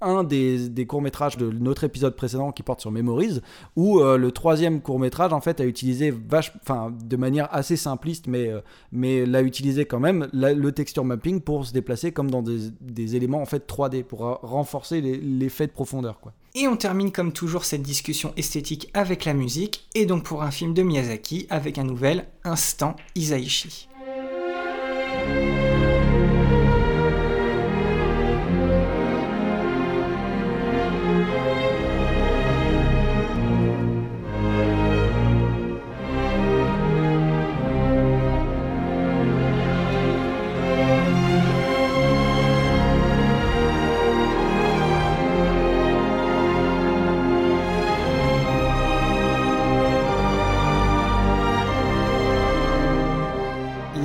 [0.00, 3.40] un des, courts-métrages de notre épisode précédent qui porte sur Memories,
[3.76, 6.52] où euh, le troisième court-métrage, en fait, a utilisé vache,
[7.04, 8.50] de manière assez simpliste, mais,
[8.92, 13.16] mais l'a utilisé quand même, le texture mapping pour se déplacer comme dans des, des
[13.16, 16.32] éléments, en fait, 3D, pour renforcer l'effet de profondeur, quoi.
[16.54, 20.50] Et on termine comme toujours cette discussion esthétique avec la musique, et donc pour un
[20.50, 23.88] film de Miyazaki avec un nouvel Instant Isaichi.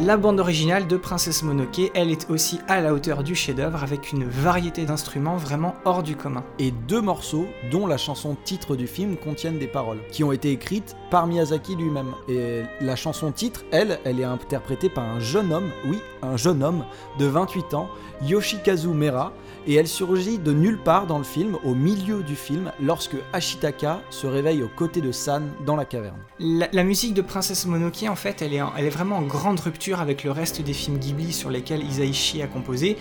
[0.08, 4.14] La bande originale de Princesse Monoké, elle est aussi à la hauteur du chef-d'œuvre avec
[4.14, 6.45] une variété d'instruments vraiment hors du commun.
[6.60, 10.53] Et deux morceaux, dont la chanson titre du film, contiennent des paroles qui ont été
[10.53, 12.14] écrites par Miyazaki lui-même.
[12.30, 16.64] Et la chanson titre, elle, elle est interprétée par un jeune homme, oui, un jeune
[16.64, 16.86] homme
[17.20, 17.89] de 28 ans,
[18.22, 19.34] Yoshikazu Mera,
[19.68, 24.01] et elle surgit de nulle part dans le film, au milieu du film, lorsque Ashitaka
[24.09, 26.18] se réveille aux côtés de San dans la caverne.
[26.39, 30.32] La, musique de Princesse Monoké, en fait, elle est, vraiment en grande rupture avec le
[30.32, 32.95] reste des films Ghibli sur lesquels Isaichi a composé.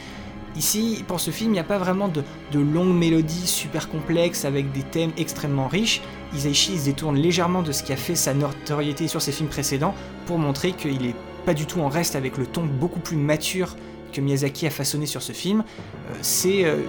[0.56, 2.24] Ici, pour ce film, il n'y a pas vraiment de,
[2.58, 6.02] longues mélodies super complexes avec des thèmes extrêmement riches.
[6.34, 9.94] Isaichi se détourne légèrement de ce qui a fait sa notoriété sur ses films précédents
[10.26, 11.14] pour montrer qu'il est
[11.44, 13.76] pas du tout en reste avec le ton beaucoup plus mature
[14.20, 16.82] Miyazaki a façonné sur ce film, euh, c'est euh,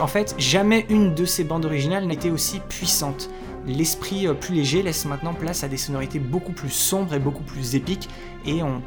[0.00, 3.30] en fait jamais une de ces bandes originales n'était aussi puissante.
[3.66, 7.44] L'esprit euh, plus léger laisse maintenant place à des sonorités beaucoup plus sombres et beaucoup
[7.44, 8.08] plus épiques,
[8.44, 8.82] et on,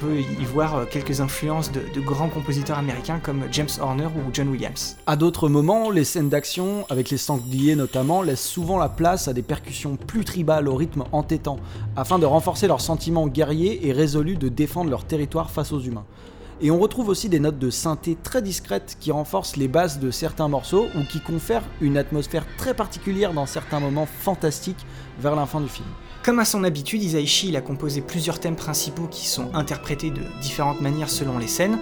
[0.00, 4.48] peut y voir quelques influences de, de, grands compositeurs américains comme James Horner ou John
[4.48, 4.96] Williams.
[5.06, 9.32] À d'autres moments, les scènes d'action, avec les sangliers notamment, laissent souvent la place à
[9.32, 11.60] des percussions plus tribales au rythme entêtant,
[11.94, 16.04] afin de renforcer leur sentiment guerrier et résolu de défendre leur territoire face aux humains.
[16.62, 20.10] Et on retrouve aussi des notes de synthé très discrètes qui renforcent les basses de
[20.10, 24.86] certains morceaux ou qui confèrent une atmosphère très particulière dans certains moments fantastiques
[25.20, 25.88] vers la fin du film.
[26.24, 30.22] Comme à son habitude, Isaichi il a composé plusieurs thèmes principaux qui sont interprétés de
[30.40, 31.78] différentes manières selon les scènes.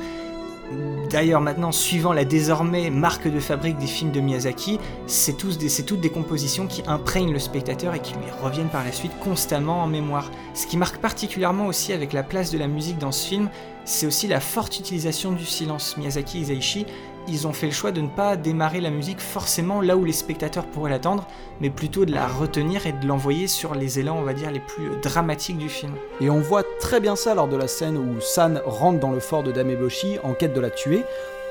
[1.11, 6.11] D'ailleurs, maintenant, suivant la désormais marque de fabrique des films de Miyazaki, c'est toutes des
[6.11, 10.31] compositions qui imprègnent le spectateur et qui lui reviennent par la suite constamment en mémoire.
[10.55, 13.51] Ce qui marque particulièrement aussi avec la place de la musique dans ce film,
[13.85, 15.97] c'est aussi la forte utilisation du silence.
[15.97, 16.87] Miyazaki Isaichi
[17.29, 20.13] ils ont fait le choix de ne pas démarrer la musique forcément là où les
[20.13, 21.27] spectateurs pourraient l'attendre,
[21.61, 24.61] mais plutôt de la retenir et de l'envoyer sur les élans, on va dire, les
[24.61, 25.93] plus dramatiques du film.
[26.21, 29.21] Et on voit très bien ça lors de la scène où San rentre dans le
[29.21, 31.05] fort de Dameboshi en quête de la tuer,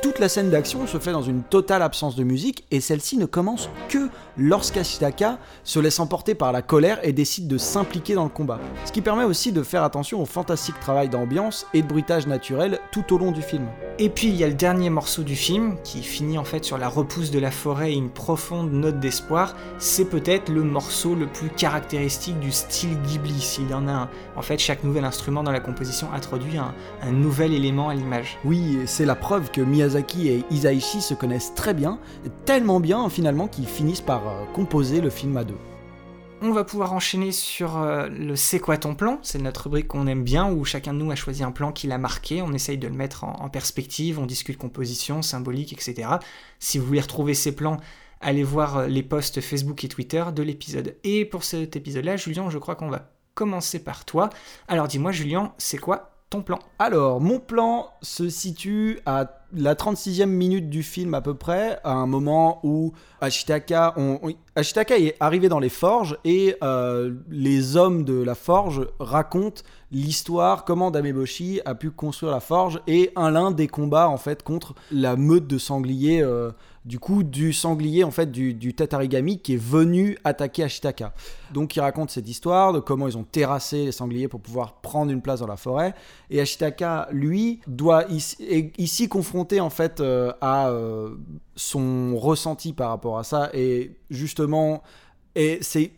[0.03, 3.25] toute la scène d'action se fait dans une totale absence de musique et celle-ci ne
[3.25, 8.29] commence que lorsqu'Ashitaka se laisse emporter par la colère et décide de s'impliquer dans le
[8.29, 8.59] combat.
[8.83, 12.81] Ce qui permet aussi de faire attention au fantastique travail d'ambiance et de bruitage naturel
[12.91, 13.65] tout au long du film.
[13.97, 16.77] Et puis il y a le dernier morceau du film qui finit en fait sur
[16.77, 19.55] la repousse de la forêt et une profonde note d'espoir.
[19.77, 23.39] C'est peut-être le morceau le plus caractéristique du style Ghibli.
[23.39, 24.09] S'il y en a un.
[24.35, 26.73] En fait, chaque nouvel instrument dans la composition introduit un,
[27.03, 28.37] un nouvel élément à l'image.
[28.43, 31.99] Oui, c'est la preuve que Miyazaki Miyazaki et Isaichi se connaissent très bien,
[32.45, 35.57] tellement bien finalement qu'ils finissent par euh, composer le film à deux.
[36.41, 39.19] On va pouvoir enchaîner sur euh, le C'est quoi ton plan?
[39.21, 41.85] C'est notre rubrique qu'on aime bien où chacun de nous a choisi un plan qui
[41.87, 42.41] l'a marqué.
[42.41, 46.09] On essaye de le mettre en, perspective, on discute composition, symbolique, etc.
[46.59, 47.77] Si vous voulez retrouver ces plans,
[48.19, 50.97] allez voir euh, les posts Facebook et Twitter de l'épisode.
[51.03, 54.29] Et pour cet épisode-là, Julien, je crois qu'on va commencer par toi.
[54.67, 56.59] Alors dis-moi, Julien, c'est quoi ton plan?
[56.79, 61.93] Alors, mon plan se situe à la 36e minute du film à peu près, à
[61.93, 63.95] un moment où Ashitaka,
[64.55, 69.61] Ashitaka est arrivé dans les forges et euh, les hommes de la forge racontent
[69.93, 74.43] l'histoire, comment Dameboshi a pu construire la forge et un l'un des combats en fait
[74.43, 76.21] contre la meute de sangliers.
[76.21, 76.51] Euh,
[76.85, 81.13] du coup du sanglier en fait du, du, Tatarigami qui est venu attaquer Ashitaka.
[81.53, 85.11] Donc il raconte cette histoire de comment ils ont terrassé les sangliers pour pouvoir prendre
[85.11, 85.93] une place dans la forêt
[86.29, 91.15] et Ashitaka lui doit ici, ici confronté en fait euh, à euh,
[91.55, 94.83] son ressenti par rapport à ça et justement
[95.35, 95.91] et c'est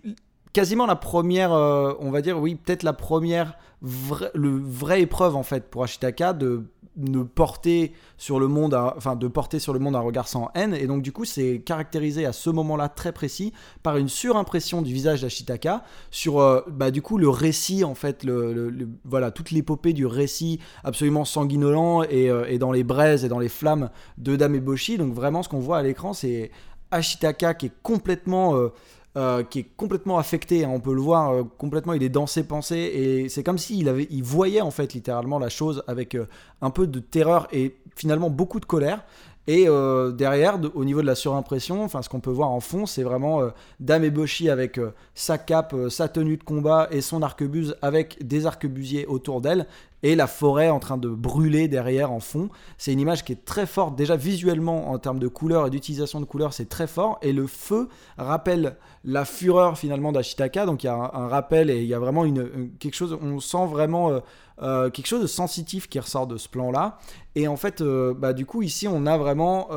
[0.55, 5.69] quasiment la première euh, on va dire oui peut-être la première vraie, épreuve en fait
[5.69, 6.63] pour Ashitaka de
[6.95, 10.73] ne porter sur le monde, un regard sans haine.
[10.73, 13.51] Et donc du coup, c'est caractérisé à ce moment-là très précis
[13.83, 18.25] par une surimpression du visage d'Ashitaka sur, euh, bah, du coup, le récit en fait,
[19.03, 23.39] voilà, toute l'épopée du récit absolument sanguinolent et, euh, et, dans les braises et dans
[23.39, 24.97] les flammes de Dame Eboshi.
[24.97, 26.49] Donc vraiment, ce qu'on voit à l'écran, c'est
[26.91, 28.53] Ashitaka qui est complètement
[29.17, 32.27] euh, qui est complètement affecté, hein, on peut le voir euh, complètement, il est dans
[32.27, 36.15] ses pensées et c'est comme s'il avait, il voyait en fait littéralement la chose avec
[36.15, 36.25] euh,
[36.61, 39.05] un peu de terreur et finalement beaucoup de colère.
[39.47, 39.67] Et
[40.13, 43.41] derrière, au niveau de la surimpression, enfin ce qu'on peut voir en fond, c'est vraiment
[43.79, 44.79] Dame Eboshi avec
[45.13, 49.67] sa cape, sa tenue de combat et son arquebuse avec des arquebusiers autour d'elle
[50.05, 52.49] et la forêt en train de brûler derrière en fond.
[52.77, 56.19] C'est une image qui est très forte, déjà visuellement en termes de couleurs et d'utilisation
[56.19, 57.17] de couleurs, c'est très fort.
[57.23, 61.81] Et le feu rappelle la fureur finalement d'Ashitaka, donc il y a un, rappel et
[61.81, 62.23] il y a vraiment
[62.79, 64.21] quelque chose, on sent vraiment
[64.61, 66.97] euh, euh, quelque chose de sensitif qui ressort de ce plan-là.
[67.35, 69.69] Et en fait, euh, bah, du coup, ici, on a vraiment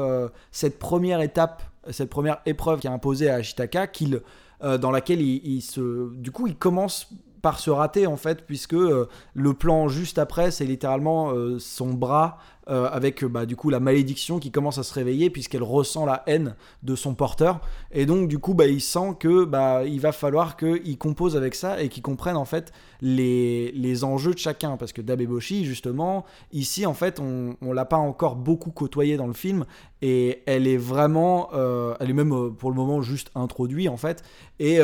[0.50, 4.22] cette première étape, cette première épreuve qui est imposée à Ashitaka, qu'il
[4.60, 7.08] dans laquelle il, se, du coup, il commence
[7.40, 11.92] par se rater en fait, puisque euh, le plan juste après, c'est littéralement euh, son
[11.94, 12.38] bras
[12.70, 16.22] euh, avec bah, du coup la malédiction qui commence à se réveiller puisqu'elle ressent la
[16.26, 17.60] haine de son porteur.
[17.92, 21.54] Et donc du coup bah, il sent que bah, il va falloir qu'il compose avec
[21.54, 24.76] ça et qu'il comprenne en fait les, les, enjeux de chacun.
[24.76, 29.26] Parce que Dabeboshi justement ici en fait on, on l'a pas encore beaucoup côtoyé dans
[29.26, 29.64] le film
[30.02, 33.96] et elle est vraiment euh, elle est même euh, pour le moment juste introduite en
[33.96, 34.22] fait.
[34.60, 34.80] Et,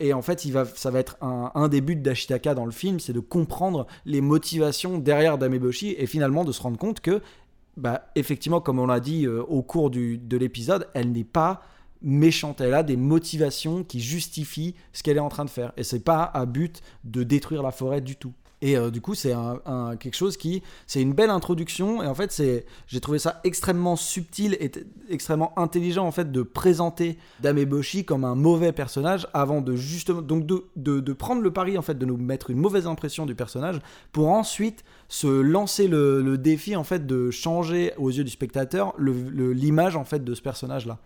[0.00, 2.70] et en fait il va, ça va être un, un des buts d'Ashitaka dans le
[2.70, 7.19] film c'est de comprendre les motivations derrière Dameboshi et finalement de se rendre compte que
[7.80, 11.62] bah, effectivement, comme on l'a dit euh, au cours de l'épisode, elle n'est pas
[12.02, 12.60] méchante.
[12.60, 15.72] Elle a des motivations qui justifient ce qu'elle est en train de faire.
[15.76, 18.32] Et c'est pas à but de détruire la forêt du tout.
[18.62, 19.34] Et euh, du coup, c'est
[19.98, 22.02] quelque chose qui, c'est une belle introduction.
[22.02, 24.70] Et en fait, c'est, j'ai trouvé ça extrêmement subtil et
[25.08, 30.22] extrêmement intelligent en fait de présenter Dame Eboshi comme un mauvais personnage avant de justement,
[30.22, 33.80] donc de, prendre le pari en fait de nous mettre une mauvaise impression du personnage
[34.12, 38.94] pour ensuite se lancer le, le défi en fait de changer aux yeux du spectateur
[38.98, 40.98] l'image en fait de ce personnage là.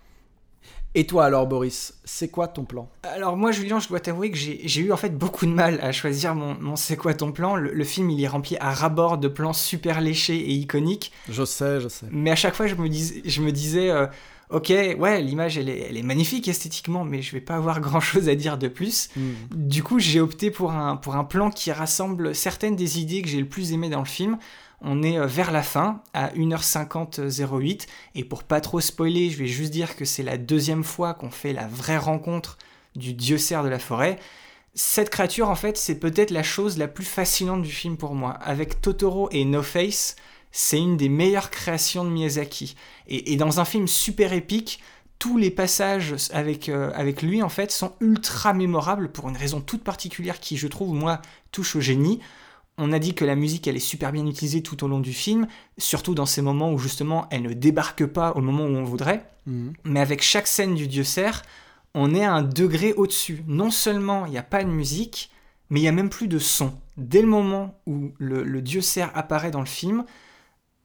[0.97, 2.89] Et toi alors Boris, c'est quoi ton plan?
[3.03, 5.91] Alors moi Julien, je dois t'avouer que j'ai eu en fait beaucoup de mal à
[5.91, 7.57] choisir mon, mon c'est quoi ton plan.
[7.57, 11.11] Le, le film il est rempli à ras-bord de plans super léchés et iconiques.
[11.29, 12.07] Je sais, je sais.
[12.13, 14.07] Mais à chaque fois je me, dis, je me disais, euh,
[14.51, 18.01] ok, ouais, l'image elle est, elle est magnifique esthétiquement, mais je vais pas avoir grand
[18.01, 19.09] chose à dire de plus.
[19.17, 19.33] Hmm.
[19.51, 23.29] Du coup j'ai opté pour un, pour un plan qui rassemble certaines des idées que
[23.29, 24.39] j'ai le plus aimées dans le film.
[24.85, 29.47] On est euh, vers la fin, à 1h50-08, et pour pas trop spoiler, je vais
[29.47, 32.59] juste dire que c'est la deuxième fois qu'on fait la vraie rencontre
[32.95, 34.19] du dieu cerf de la forêt.
[34.75, 38.33] Cette créature, en fait, c'est peut-être la chose la plus fascinante du film pour moi.
[38.33, 40.17] Avec Totoro et No Face,
[40.53, 42.77] c'est une des meilleures créations de Miyazaki.
[43.07, 44.83] Et, dans un film super épique,
[45.19, 49.61] tous les passages avec, euh, avec lui, en fait, sont ultra mémorables pour une raison
[49.61, 51.23] toute particulière qui, je trouve, moi,
[51.53, 52.21] touche au génie.
[52.77, 55.13] On a dit que la musique, elle est super bien utilisée tout au long du
[55.13, 55.47] film,
[55.79, 59.31] surtout dans ces moments où justement elle ne débarque pas au moment où on voudrait.
[59.47, 59.75] Mhm.
[59.85, 61.43] Mais avec chaque scène du dieu cerf,
[61.95, 63.45] on est à un degré au-dessus.
[63.47, 65.31] Non seulement il n'y a pas de musique,
[65.71, 66.75] mais il y a même plus de son.
[66.97, 70.05] Dès le moment où le, le dieu cerf apparaît dans le film,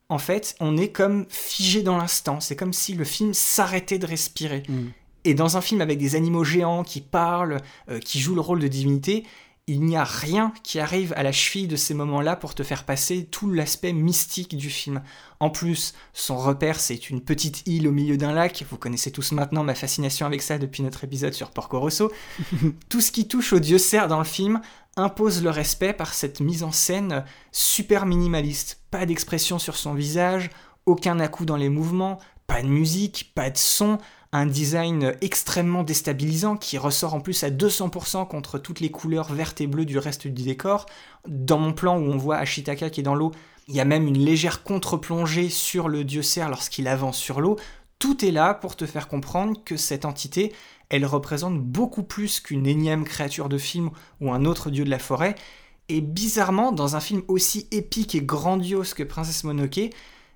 [0.09, 2.39] en fait, on est comme figé dans l'instant.
[2.39, 4.63] C'est comme si le film s'arrêtait de respirer.
[4.67, 4.91] Mhm.
[5.25, 7.57] Et dans un film avec des animaux géants qui parlent,
[7.89, 9.25] euh, qui jouent le rôle de divinité,
[9.69, 12.85] il n'y a rien qui arrive à la cheville de ces moments-là pour te faire
[12.85, 15.03] passer tout l'aspect mystique du film.
[15.39, 18.65] En plus, son repère, c'est une petite île au milieu d'un lac.
[18.67, 22.11] Vous connaissez tous maintenant ma fascination avec ça depuis notre épisode sur Porco Rosso.
[22.89, 24.59] tout ce qui touche au dieu cerf dans le film
[24.95, 28.81] impose le respect par cette mise en scène super minimaliste.
[28.89, 30.49] Pas d'expression sur son visage,
[30.87, 33.99] aucun à-coup dans les mouvements, pas de musique, pas de son,
[34.31, 39.59] un design extrêmement déstabilisant qui ressort en plus à 200% contre toutes les couleurs vertes
[39.61, 40.85] et bleues du reste du décor.
[41.27, 43.31] Dans mon plan où on voit Ashitaka qui est dans l'eau,
[43.67, 47.57] il y a même une légère contre-plongée sur le dieu cerf lorsqu'il avance sur l'eau.
[47.97, 50.53] Tout est là pour te faire comprendre que cette entité,
[50.89, 53.89] elle représente beaucoup plus qu'une énième créature de film
[54.21, 55.35] ou un autre dieu de la forêt.
[55.87, 59.89] Et bizarrement, dans un film aussi épique et grandiose que Princesse Mononoke,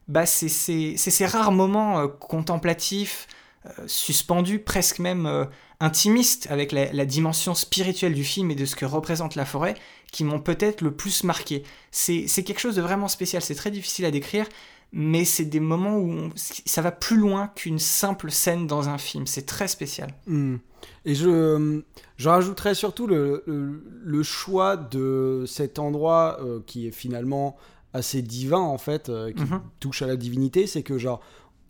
[0.07, 3.27] bah c'est ces c'est ces rares moments euh, contemplatifs,
[3.65, 5.45] euh, suspendus, presque même euh,
[5.79, 9.75] intimistes, avec la, la dimension spirituelle du film et de ce que représente la forêt,
[10.11, 11.63] qui m'ont peut-être le plus marqué.
[11.91, 14.45] C'est quelque chose de vraiment spécial, c'est très difficile à décrire,
[14.91, 18.97] mais c'est des moments où on- ça va plus loin qu'une simple scène dans un
[18.99, 19.25] film.
[19.25, 20.13] C'est très spécial.
[20.27, 20.57] Hmm.
[21.05, 21.81] Et je,
[22.17, 27.55] je rajouterais surtout le, le, le choix de cet endroit euh, qui est finalement
[27.93, 29.61] assez divin en fait, euh, qui Mhm.
[29.79, 31.21] touche à la divinité, c'est que genre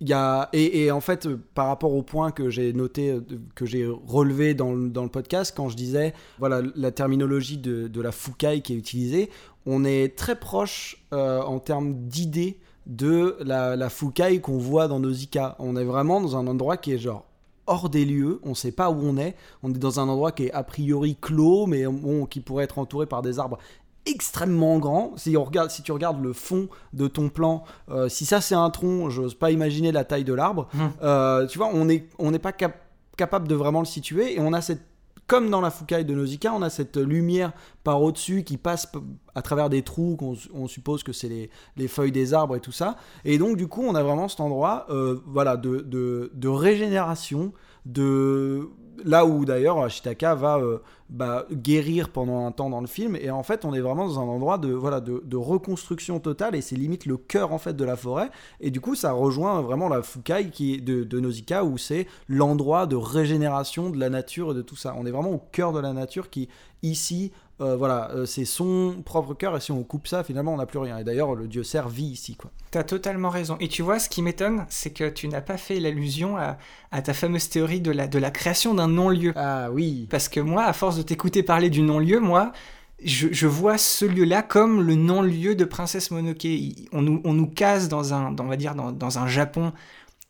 [0.01, 3.21] il y a et, en fait euh, par rapport au point que j'ai noté euh,
[3.55, 7.87] que j'ai relevé dans, le- dans le podcast quand je disais voilà la terminologie de,
[7.87, 9.29] de la fukai qui est utilisée
[9.65, 14.99] on est très proche euh, en termes d'idées de la, la fukai qu'on voit dans
[14.99, 15.55] Nausicaa.
[15.59, 17.23] On est vraiment dans un endroit qui est genre
[17.65, 20.47] hors des lieux, on sait pas où on est, on est dans un endroit qui
[20.47, 21.85] est a priori clos, mais
[22.29, 23.57] qui pourrait être entouré par des arbres
[24.05, 25.13] extrêmement grands.
[25.15, 28.55] Si, on regarde, si tu regardes le fond de ton plan, euh, si ça c'est
[28.55, 30.67] un tronc, j'ose pas imaginer la taille de l'arbre.
[30.73, 30.91] Mhm.
[31.03, 32.81] Euh, tu vois, on n'est on pas cap-
[33.17, 34.81] capable de vraiment le situer, et on a cette
[35.25, 37.53] comme dans la Fukai de Nausicaa, on a cette lumière
[37.85, 38.91] par au-dessus qui passe
[39.33, 42.59] à travers des trous qu'on on suppose que c'est les, les feuilles des arbres et
[42.59, 42.97] tout ça.
[43.23, 47.53] Et donc, du coup, on a vraiment cet endroit euh, voilà, de, de, de régénération,
[47.85, 48.69] de
[49.03, 50.79] là où d'ailleurs Ashitaka va euh,
[51.09, 53.15] bah, guérir pendant un temps dans le film.
[53.15, 56.61] Et en fait, on est vraiment dans un endroit de, voilà, de, reconstruction totale et
[56.61, 58.29] c'est limite le cœur en fait de la forêt.
[58.61, 62.07] Et du coup, ça rejoint vraiment la Fukai qui est de, de Nausicaa où c'est
[62.27, 64.95] l'endroit de régénération de la nature et de tout ça.
[64.97, 66.49] On est vraiment au cœur de la nature qui,
[66.81, 67.31] ici,
[67.61, 70.65] euh, voilà, euh, c'est son propre cœur et si on coupe ça, finalement, on n'a
[70.65, 70.97] plus rien.
[70.97, 72.51] Et d'ailleurs, le dieu cerf vit ici, quoi.
[72.71, 73.57] T'as totalement raison.
[73.59, 76.57] Et tu vois, ce qui m'étonne, c'est que tu n'as pas fait l'allusion à,
[76.91, 79.33] à ta fameuse théorie de la, de la création d'un non-lieu.
[79.35, 80.07] Ah oui.
[80.09, 82.51] Parce que moi, à force de t'écouter parler du non-lieu, moi,
[83.03, 86.43] je, je vois ce lieu-là comme le non-lieu de Princesse Mononoke.
[86.45, 89.27] Il- On nous, on nous case dans un, dans- on va dire, dans, dans un
[89.27, 89.73] Japon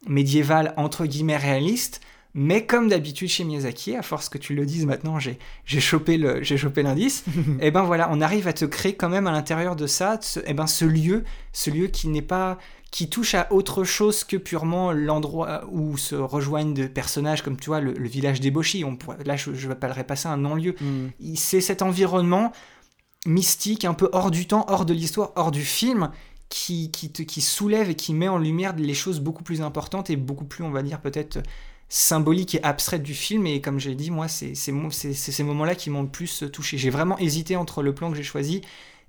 [0.07, 2.01] médiéval entre guillemets réaliste.
[2.35, 6.17] Mais comme d'habitude chez Miyazaki, à force que tu le dises maintenant, j'ai j'ai chopé
[6.17, 7.23] le- j'ai chopé l'indice.
[7.61, 10.39] et ben voilà, on arrive à te créer quand même à l'intérieur de ça, ce,
[10.47, 12.57] et ben ce lieu, ce lieu qui n'est pas,
[12.93, 17.71] qui touche à autre chose que purement l'endroit où se rejoignent des personnages comme tu
[17.71, 18.83] vois le, le village d'Eboshi.
[18.85, 20.75] On pourrait- là, je, n'appellerais pas ça un non-lieu.
[20.79, 21.07] Mm.
[21.19, 22.51] Il- C'est cet environnement
[23.25, 26.11] mystique, un peu hors du temps, hors de l'histoire, hors du film,
[26.49, 30.11] qui, qui, te, qui soulève et qui met en lumière les choses beaucoup plus importantes
[30.11, 31.39] et beaucoup plus, on va dire, peut-être
[31.89, 33.47] symboliques et abstraites du film.
[33.47, 36.77] Et comme j'ai dit, moi, c'est ces moments-là qui m'ont le plus touché.
[36.77, 38.61] J'ai vraiment hésité entre le plan que j'ai choisi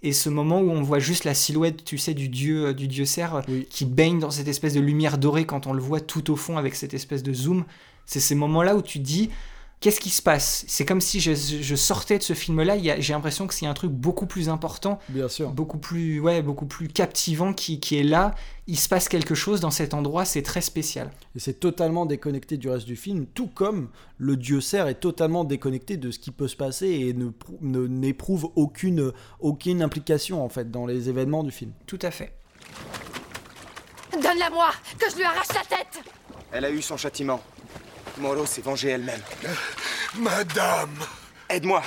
[0.05, 3.07] et ce moment où on voit juste la silhouette, tu sais, du dieu, du dieu
[3.07, 6.37] cerf qui baigne dans cette espèce de lumière dorée quand on le voit tout au
[6.37, 7.65] fond avec cette espèce de zoom.
[8.05, 9.31] C'est ces moments-là où tu dis,
[9.81, 10.65] qu'est-ce qui se passe?
[10.67, 14.27] C'est comme si je, sortais de ce film-là, j'ai l'impression que c'est un truc beaucoup
[14.27, 15.51] plus important, Bien sûr.
[15.51, 18.35] beaucoup plus, ouais, beaucoup plus captivant qui, qui, est là.
[18.67, 21.11] Il se passe quelque chose dans cet endroit, c'est très spécial.
[21.37, 25.45] Et c'est totalement déconnecté du reste du film, tout comme le dieu cerf est totalement
[25.45, 30.71] déconnecté de ce qui peut se passer et ne, n'éprouve aucune, aucune implication en fait
[30.71, 31.73] dans les événements du film.
[31.87, 32.33] Tout à fait.
[34.13, 36.01] Donne-la moi, que je lui arrache la tête
[36.53, 37.41] Elle a eu son châtiment.
[38.19, 39.21] Moro s'est vengée elle-même.
[40.17, 40.97] Madame
[41.49, 41.83] Aide-moi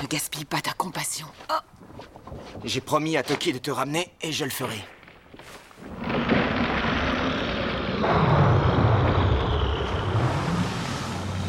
[0.00, 1.26] Ne gaspille pas ta compassion.
[2.64, 4.84] J'ai promis à Toki de te ramener et je le ferai.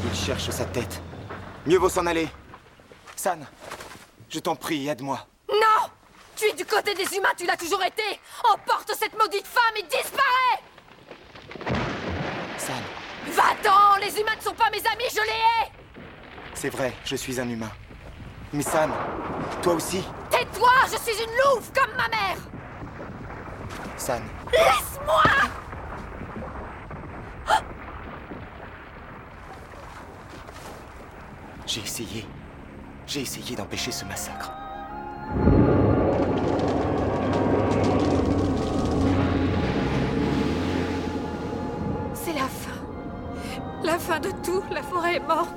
[0.05, 1.01] Il cherche sa tête.
[1.65, 2.27] Mieux vaut s'en aller.
[3.15, 3.45] San,
[4.29, 5.27] je t'en prie, aide-moi.
[6.37, 8.03] Tu es du côté des humains, tu l'as toujours été.
[8.43, 10.61] Emporte cette maudite femme et disparais
[12.59, 12.75] San,
[13.31, 15.71] Va-t'en Les humains ne sont pas mes amis, je les hais.
[16.53, 17.71] C'est vrai, je suis un humain.
[18.53, 18.91] Mais San,
[19.63, 20.03] toi aussi.
[20.29, 22.37] Tais-toi Je suis une louve comme ma mère.
[23.97, 24.21] San,
[24.51, 25.23] Laisse-moi.
[31.65, 32.27] J'ai essayé.
[33.07, 34.51] J'ai essayé d'empêcher ce massacre.
[44.07, 44.63] Fin de tout.
[44.71, 45.53] La forêt est morte.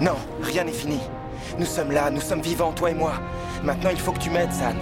[0.00, 1.00] Non, rien n'est fini.
[1.58, 3.14] Nous sommes là, nous sommes vivants, toi et moi.
[3.64, 4.76] Maintenant, il faut que tu m'aides, San.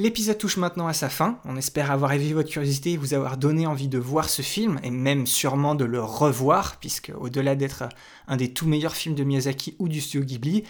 [0.00, 1.40] L'épisode touche maintenant à sa fin.
[1.44, 4.78] On espère avoir éveillé votre curiosité et vous avoir donné envie de voir ce film
[4.84, 7.88] et même sûrement de le revoir, puisque au-delà d'être
[8.28, 10.62] un des tout meilleurs films de Miyazaki ou du studio Ghibli,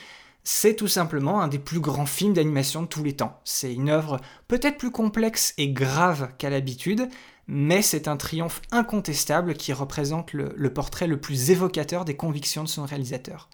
[0.45, 3.39] c'est tout simplement un des plus grands films d'animation de tous les temps.
[3.45, 4.19] C'est une œuvre
[4.49, 7.07] peut-être plus complexe et grave qu'à l'habitude,
[7.47, 12.65] mais c'est un triomphe incontestable qui représente le, le portrait le plus évocateur des convictions
[12.65, 13.51] de son réalisateur.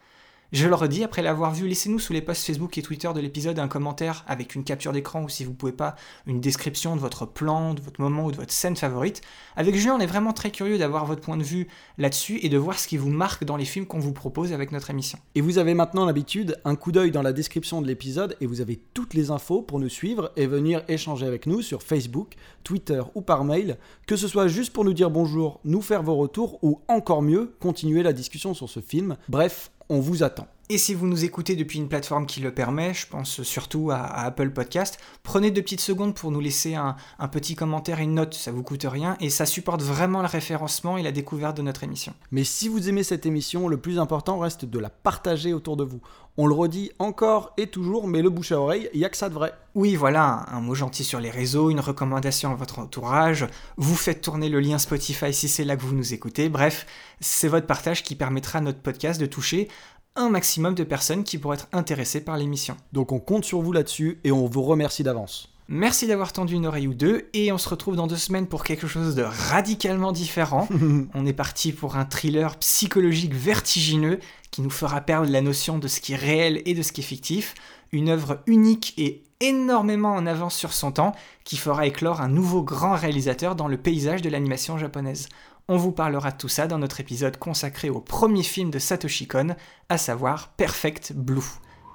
[0.55, 3.59] Je le redis, après l'avoir vu, laissez-nous sous les posts Facebook et Twitter de l'épisode
[3.59, 5.97] un commentaire avec une capture d'écran ou si vous pouvez pas,
[6.29, 9.21] une description de votre plan, de votre moment ou de votre scène favorite.
[9.57, 11.67] Avec Julien, on est vraiment très curieux d'avoir votre point de vue
[11.99, 14.71] là-dessus et de voir ce qui vous marque dans les films qu'on vous propose avec
[14.71, 15.19] notre émission.
[15.35, 18.61] Et vous avez maintenant l'habitude, un coup d'œil dans la description de l'épisode et vous
[18.61, 23.03] avez toutes les infos pour nous suivre et venir échanger avec nous sur Facebook, Twitter
[23.17, 23.77] ou par mail,
[24.07, 27.57] que ce soit juste pour nous dire bonjour, nous faire vos retours ou encore mieux,
[27.59, 29.17] continuer la discussion sur ce film.
[29.29, 30.47] Bref, on vous attend.
[30.71, 33.97] Et si vous nous écoutez depuis une plateforme qui le permet, je pense surtout à,
[33.97, 38.05] à Apple Podcast, prenez deux petites secondes pour nous laisser un, un, petit commentaire et
[38.05, 41.59] une note, ça vous coûte rien et ça supporte vraiment le référencement et la découverte
[41.59, 42.15] de notre émission.
[42.31, 45.85] Mais si vous aimez cette émission, le plus important reste de la partager autour de
[45.85, 46.01] vous.
[46.37, 49.17] On le redit encore et toujours, mais le bouche à oreille, il n'y a que
[49.17, 49.53] ça de vrai.
[49.77, 54.21] Oui, voilà, un mot gentil sur les réseaux, une recommandation à votre entourage, vous faites
[54.21, 56.87] tourner le lien Spotify si c'est là que vous nous écoutez, bref,
[57.21, 59.69] c'est votre partage qui permettra à notre podcast de toucher
[60.17, 62.77] un maximum de personnes qui pourraient être intéressées par l'émission.
[62.93, 65.54] Donc on compte sur vous là-dessus et on vous remercie d'avance.
[65.69, 68.65] Merci d'avoir tendu une oreille ou deux et on se retrouve dans deux semaines pour
[68.65, 70.69] quelque chose de radicalement différent.
[71.15, 75.89] on est parti pour un thriller psychologique vertigineux qui nous fera perdre la notion de
[75.89, 77.55] ce qui est réel et de ce qui est fictif.
[77.93, 82.63] Une œuvre unique et énormément en avance sur son temps qui fera éclore un nouveau
[82.63, 85.29] grand réalisateur dans le paysage de l'animation japonaise.
[85.69, 89.27] On vous parlera de tout ça dans notre épisode consacré au premier film de Satoshi
[89.27, 89.57] Kon,
[89.89, 91.41] à savoir Perfect Blue.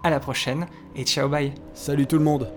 [0.04, 0.66] À la prochaine
[0.96, 1.54] et ciao bye.
[1.76, 2.50] Salut tout le monde.